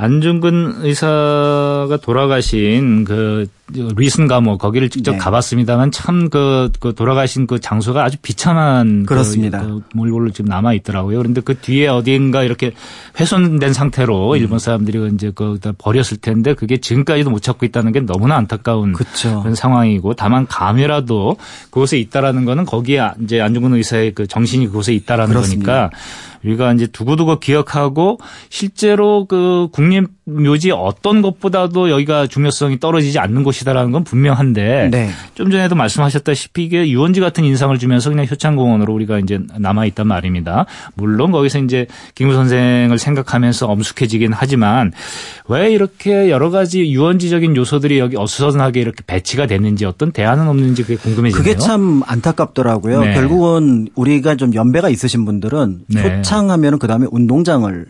[0.00, 5.18] 안중근 의사가 돌아가신 그 리슨 가모 거기를 직접 네.
[5.18, 9.60] 가봤습니다만 참그 그 돌아가신 그 장소가 아주 비참한 그 그렇습니다.
[9.60, 11.18] 그, 그 몰골로 지금 남아 있더라고요.
[11.18, 12.72] 그런데 그 뒤에 어딘가 이렇게
[13.18, 14.36] 훼손된 상태로 음.
[14.36, 19.40] 일본 사람들이 이제 그 버렸을 텐데 그게 지금까지도 못 찾고 있다는 게 너무나 안타까운 그쵸.
[19.40, 21.36] 그런 상황이고 다만 감이라도
[21.70, 25.72] 그곳에 있다라는 거는 거기에 이제 안중근 의사의 그 정신이 그곳에 있다라는 그렇습니다.
[25.90, 25.96] 거니까
[26.44, 28.18] 우리가 이제 두고두고 기억하고
[28.50, 35.10] 실제로 그 국립 묘지 어떤 것보다도 여기가 중요성이 떨어지지 않는 곳이다라는 건 분명한데 네.
[35.34, 40.66] 좀 전에도 말씀하셨다시피 이게 유원지 같은 인상을 주면서 그냥 효창공원으로 우리가 이제 남아 있단 말입니다.
[40.94, 44.92] 물론 거기서 이제 김구 선생을 생각하면서 엄숙해지긴 하지만
[45.48, 50.96] 왜 이렇게 여러 가지 유원지적인 요소들이 여기 어수선하게 이렇게 배치가 됐는지 어떤 대안은 없는지 그게
[50.96, 51.42] 궁금해지네요.
[51.42, 53.00] 그게 참 안타깝더라고요.
[53.00, 53.14] 네.
[53.14, 56.02] 결국은 우리가 좀 연배가 있으신 분들은 네.
[56.28, 57.86] 효창하면은 그다음에 운동장을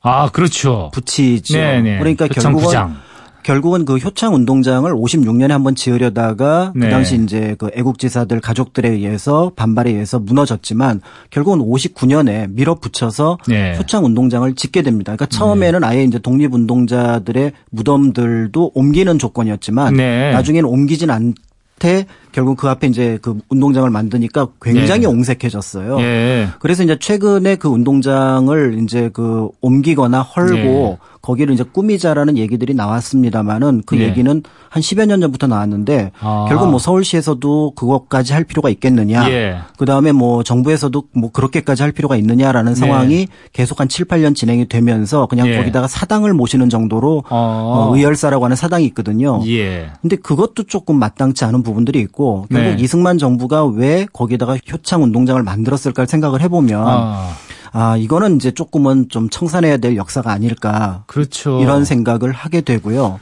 [0.00, 0.90] 아, 그렇죠.
[0.92, 1.54] 붙이죠.
[1.58, 1.98] 네네.
[1.98, 2.96] 그러니까 결국은 부장.
[3.44, 6.86] 결국은 그 효창 운동장을 56년에 한 번 지으려다가 그 네.
[6.86, 13.76] 그 당시 이제 그 애국지사들 가족들에 의해서 반발에 의해서 무너졌지만 결국은 59년에 밀어붙여서 네.
[13.76, 15.14] 효창 운동장을 짓게 됩니다.
[15.16, 15.86] 그러니까 처음에는 네.
[15.86, 20.32] 아예 이제 독립운동자들의 무덤들도 옮기는 조건이었지만 네.
[20.32, 21.34] 나중에는 옮기진 않
[21.82, 25.06] 끝에 결국 그 앞에 이제 그 운동장을 만드니까 굉장히 네.
[25.06, 25.98] 옹색해졌어요.
[25.98, 26.48] 네.
[26.58, 30.98] 그래서 이제 최근에 그 운동장을 이제 그 옮기거나 헐고 네.
[31.22, 34.04] 거기를 이제 꾸미자라는 얘기들이 나왔습니다만은 그 네.
[34.08, 36.46] 얘기는 한 10여 년 전부터 나왔는데 아.
[36.48, 39.30] 결국 뭐 서울시에서도 그것까지 할 필요가 있겠느냐.
[39.30, 39.58] 예.
[39.78, 43.26] 그다음에 뭐 정부에서도 뭐 그렇게까지 할 필요가 있느냐라는 상황이 네.
[43.52, 45.58] 계속 한 7, 8년 진행이 되면서 그냥 예.
[45.58, 47.34] 거기다가 사당을 모시는 정도로 아.
[47.36, 49.40] 어, 의열사라고 하는 사당이 있거든요.
[49.46, 49.90] 예.
[50.00, 52.76] 근데 그것도 조금 마땅치 않은 부분들이 있고 결국 네.
[52.78, 57.28] 이승만 정부가 왜 거기다가 효창 운동장을 만들었을까 생각을 해보면 아.
[57.72, 61.04] 아, 이거는 이제 조금은 좀 청산해야 될 역사가 아닐까.
[61.06, 61.58] 그렇죠.
[61.60, 63.18] 이런 생각을 하게 되고요.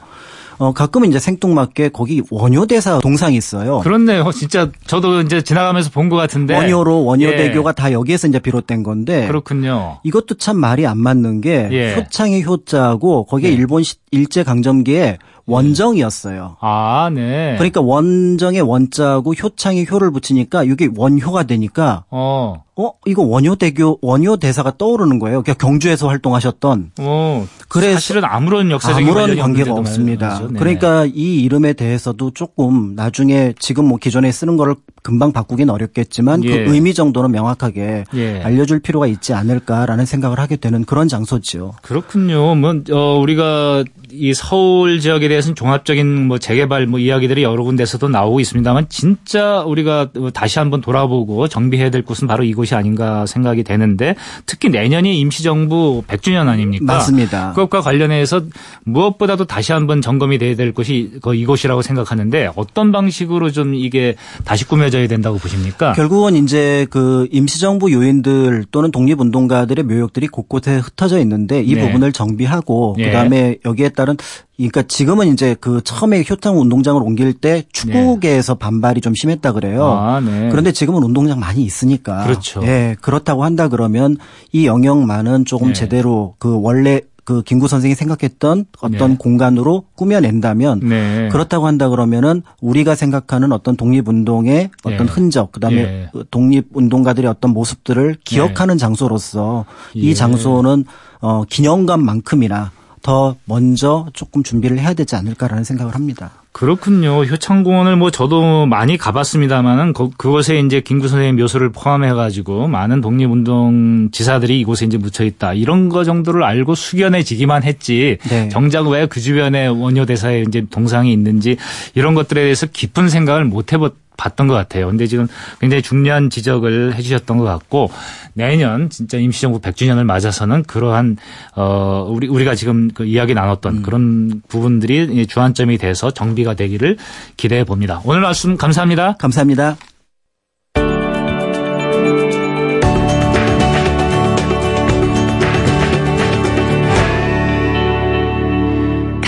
[0.57, 3.79] 어, 가끔은 이제 생뚱맞게 거기 원효대사 동상이 있어요.
[3.79, 4.29] 그렇네요.
[4.31, 6.53] 진짜 저도 이제 지나가면서 본 것 같은데.
[6.55, 7.73] 원효로 원효대교가 예.
[7.73, 9.25] 다 여기에서 이제 비롯된 건데.
[9.27, 9.97] 그렇군요.
[10.03, 11.95] 이것도 참 말이 안 맞는 게 예.
[11.95, 13.53] 효창의 효자고 거기에 예.
[13.53, 15.17] 일본 일제 강점기에
[15.51, 16.57] 원정이었어요.
[16.59, 17.55] 아, 네.
[17.57, 22.63] 그러니까 원정의 원자고 효창의 효를 붙이니까 이게 원효가 되니까 어.
[22.77, 25.43] 어, 이거 원효대교 원효 대사가 떠오르는 거예요.
[25.43, 26.91] 그러니까 경주에서 활동하셨던.
[26.99, 27.47] 어.
[27.67, 30.47] 그래서 사실은 아무런 역사적인 아무런 관계가 없습니다.
[30.49, 30.57] 네.
[30.57, 36.47] 그러니까 이 이름에 대해서도 조금 나중에 지금 뭐 기존에 쓰는 거를 금방 바꾸긴 어렵겠지만 그
[36.47, 36.63] 예.
[36.65, 38.41] 그 의미 정도는 명확하게 예.
[38.41, 41.73] 알려줄 필요가 있지 않을까라는 생각을 하게 되는 그런 장소지요.
[41.81, 42.55] 그렇군요.
[42.55, 48.39] 뭐 어, 우리가 이 서울 지역에 대해서는 종합적인 뭐 재개발 뭐 이야기들이 여러 군데서도 나오고
[48.41, 54.69] 있습니다만 진짜 우리가 다시 한번 돌아보고 정비해야 될 곳은 바로 이곳이 아닌가 생각이 되는데 특히
[54.69, 56.85] 내년이 임시정부 100주년 아닙니까?
[56.85, 57.53] 맞습니다.
[57.53, 58.41] 그것과 관련해서
[58.83, 65.07] 무엇보다도 다시 한번 점검이 돼야 될 곳이 이곳이라고 생각하는데 어떤 방식으로 좀 이게 다시 꾸며져야
[65.07, 65.93] 된다고 보십니까?
[65.93, 71.81] 결국은 이제 그 임시정부 요인들 또는 독립운동가들의 묘역들이 곳곳에 흩어져 있는데 이 네.
[71.81, 73.05] 부분을 정비하고 네.
[73.05, 74.17] 그다음에 여기에 따른
[74.57, 78.59] 그러니까 지금은 이제 그 처음에 효탕 운동장을 옮길 때 축구계에서 네.
[78.59, 79.85] 반발이 좀 심했다 그래요.
[79.85, 80.49] 아, 네.
[80.49, 82.23] 그런데 지금은 운동장 많이 있으니까.
[82.23, 82.61] 그렇죠.
[82.63, 84.17] 예, 그렇다고 한다 그러면
[84.51, 85.73] 이 영역만은 조금 네.
[85.73, 89.17] 제대로 그 원래 그 김구 선생이 생각했던 어떤 네.
[89.17, 91.29] 공간으로 꾸며낸다면 네.
[91.31, 95.11] 그렇다고 한다 그러면은 우리가 생각하는 어떤 독립운동의 어떤 네.
[95.11, 96.09] 흔적 그다음에 예.
[96.31, 98.79] 독립운동가들의 어떤 모습들을 기억하는 네.
[98.79, 100.13] 장소로서 이 예.
[100.13, 100.85] 장소는
[101.21, 102.71] 어 기념관만큼이나
[103.01, 106.31] 더 먼저 조금 준비를 해야 되지 않을까라는 생각을 합니다.
[106.51, 107.23] 그렇군요.
[107.23, 114.85] 효창공원을 뭐 저도 많이 가봤습니다만은 그곳에 이제 김구 선생의 묘소를 포함해가지고 많은 독립운동 지사들이 이곳에
[114.85, 118.49] 이제 묻혀 있다 이런 거 정도를 알고 숙연해지기만 했지 네.
[118.49, 121.57] 정작 왜 그 주변에 원효 대사의 이제 동상이 있는지
[121.95, 123.93] 이런 것들에 대해서 깊은 생각을 못 해봤.
[124.17, 124.87] 봤던 것 같아요.
[124.87, 125.27] 근데 지금
[125.59, 127.91] 굉장히 중요한 지적을 해주셨던 것 같고
[128.33, 131.17] 내년 진짜 임시정부 100주년을 맞아서는 그러한
[131.55, 133.81] 어 우리 우리가 지금 그 이야기 나눴던 음.
[133.81, 136.97] 그런 부분들이 주안점이 돼서 정비가 되기를
[137.37, 138.01] 기대해 봅니다.
[138.05, 139.17] 오늘 말씀 감사합니다.
[139.17, 139.77] 감사합니다.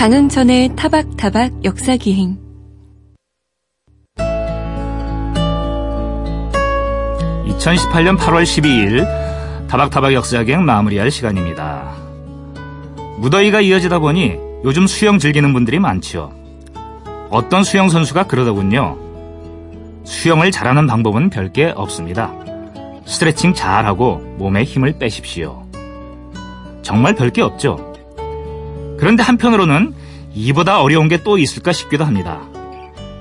[0.04, 2.43] 강흥천의 타박타박 역사기행
[7.48, 11.94] 2018년 8월 12일 타박타박 역사기행 마무리할 시간입니다.
[13.18, 16.32] 무더위가 이어지다 보니 요즘 수영 즐기는 분들이 많지요.
[17.30, 18.96] 어떤 수영 선수가 그러더군요.
[20.04, 22.32] 수영을 잘하는 방법은 별게 없습니다.
[23.06, 25.64] 스트레칭 잘하고 몸에 힘을 빼십시오.
[26.82, 27.92] 정말 별게 없죠.
[28.98, 29.94] 그런데 한편으로는
[30.34, 32.40] 이보다 어려운 게 또 있을까 싶기도 합니다.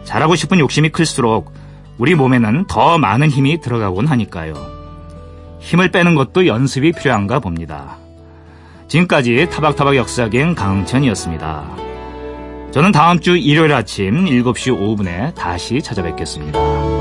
[0.03, 1.51] 잘하고 싶은 욕심이 클수록
[1.97, 4.55] 우리 몸에는 더 많은 힘이 들어가곤 하니까요.
[5.59, 7.97] 힘을 빼는 것도 연습이 필요한가 봅니다.
[8.87, 11.83] 지금까지 타박타박 역사기행 강천이었습니다.
[12.71, 16.92] 저는 다음 주 일요일 아침 7시 5분에 다시 찾아뵙겠습니다.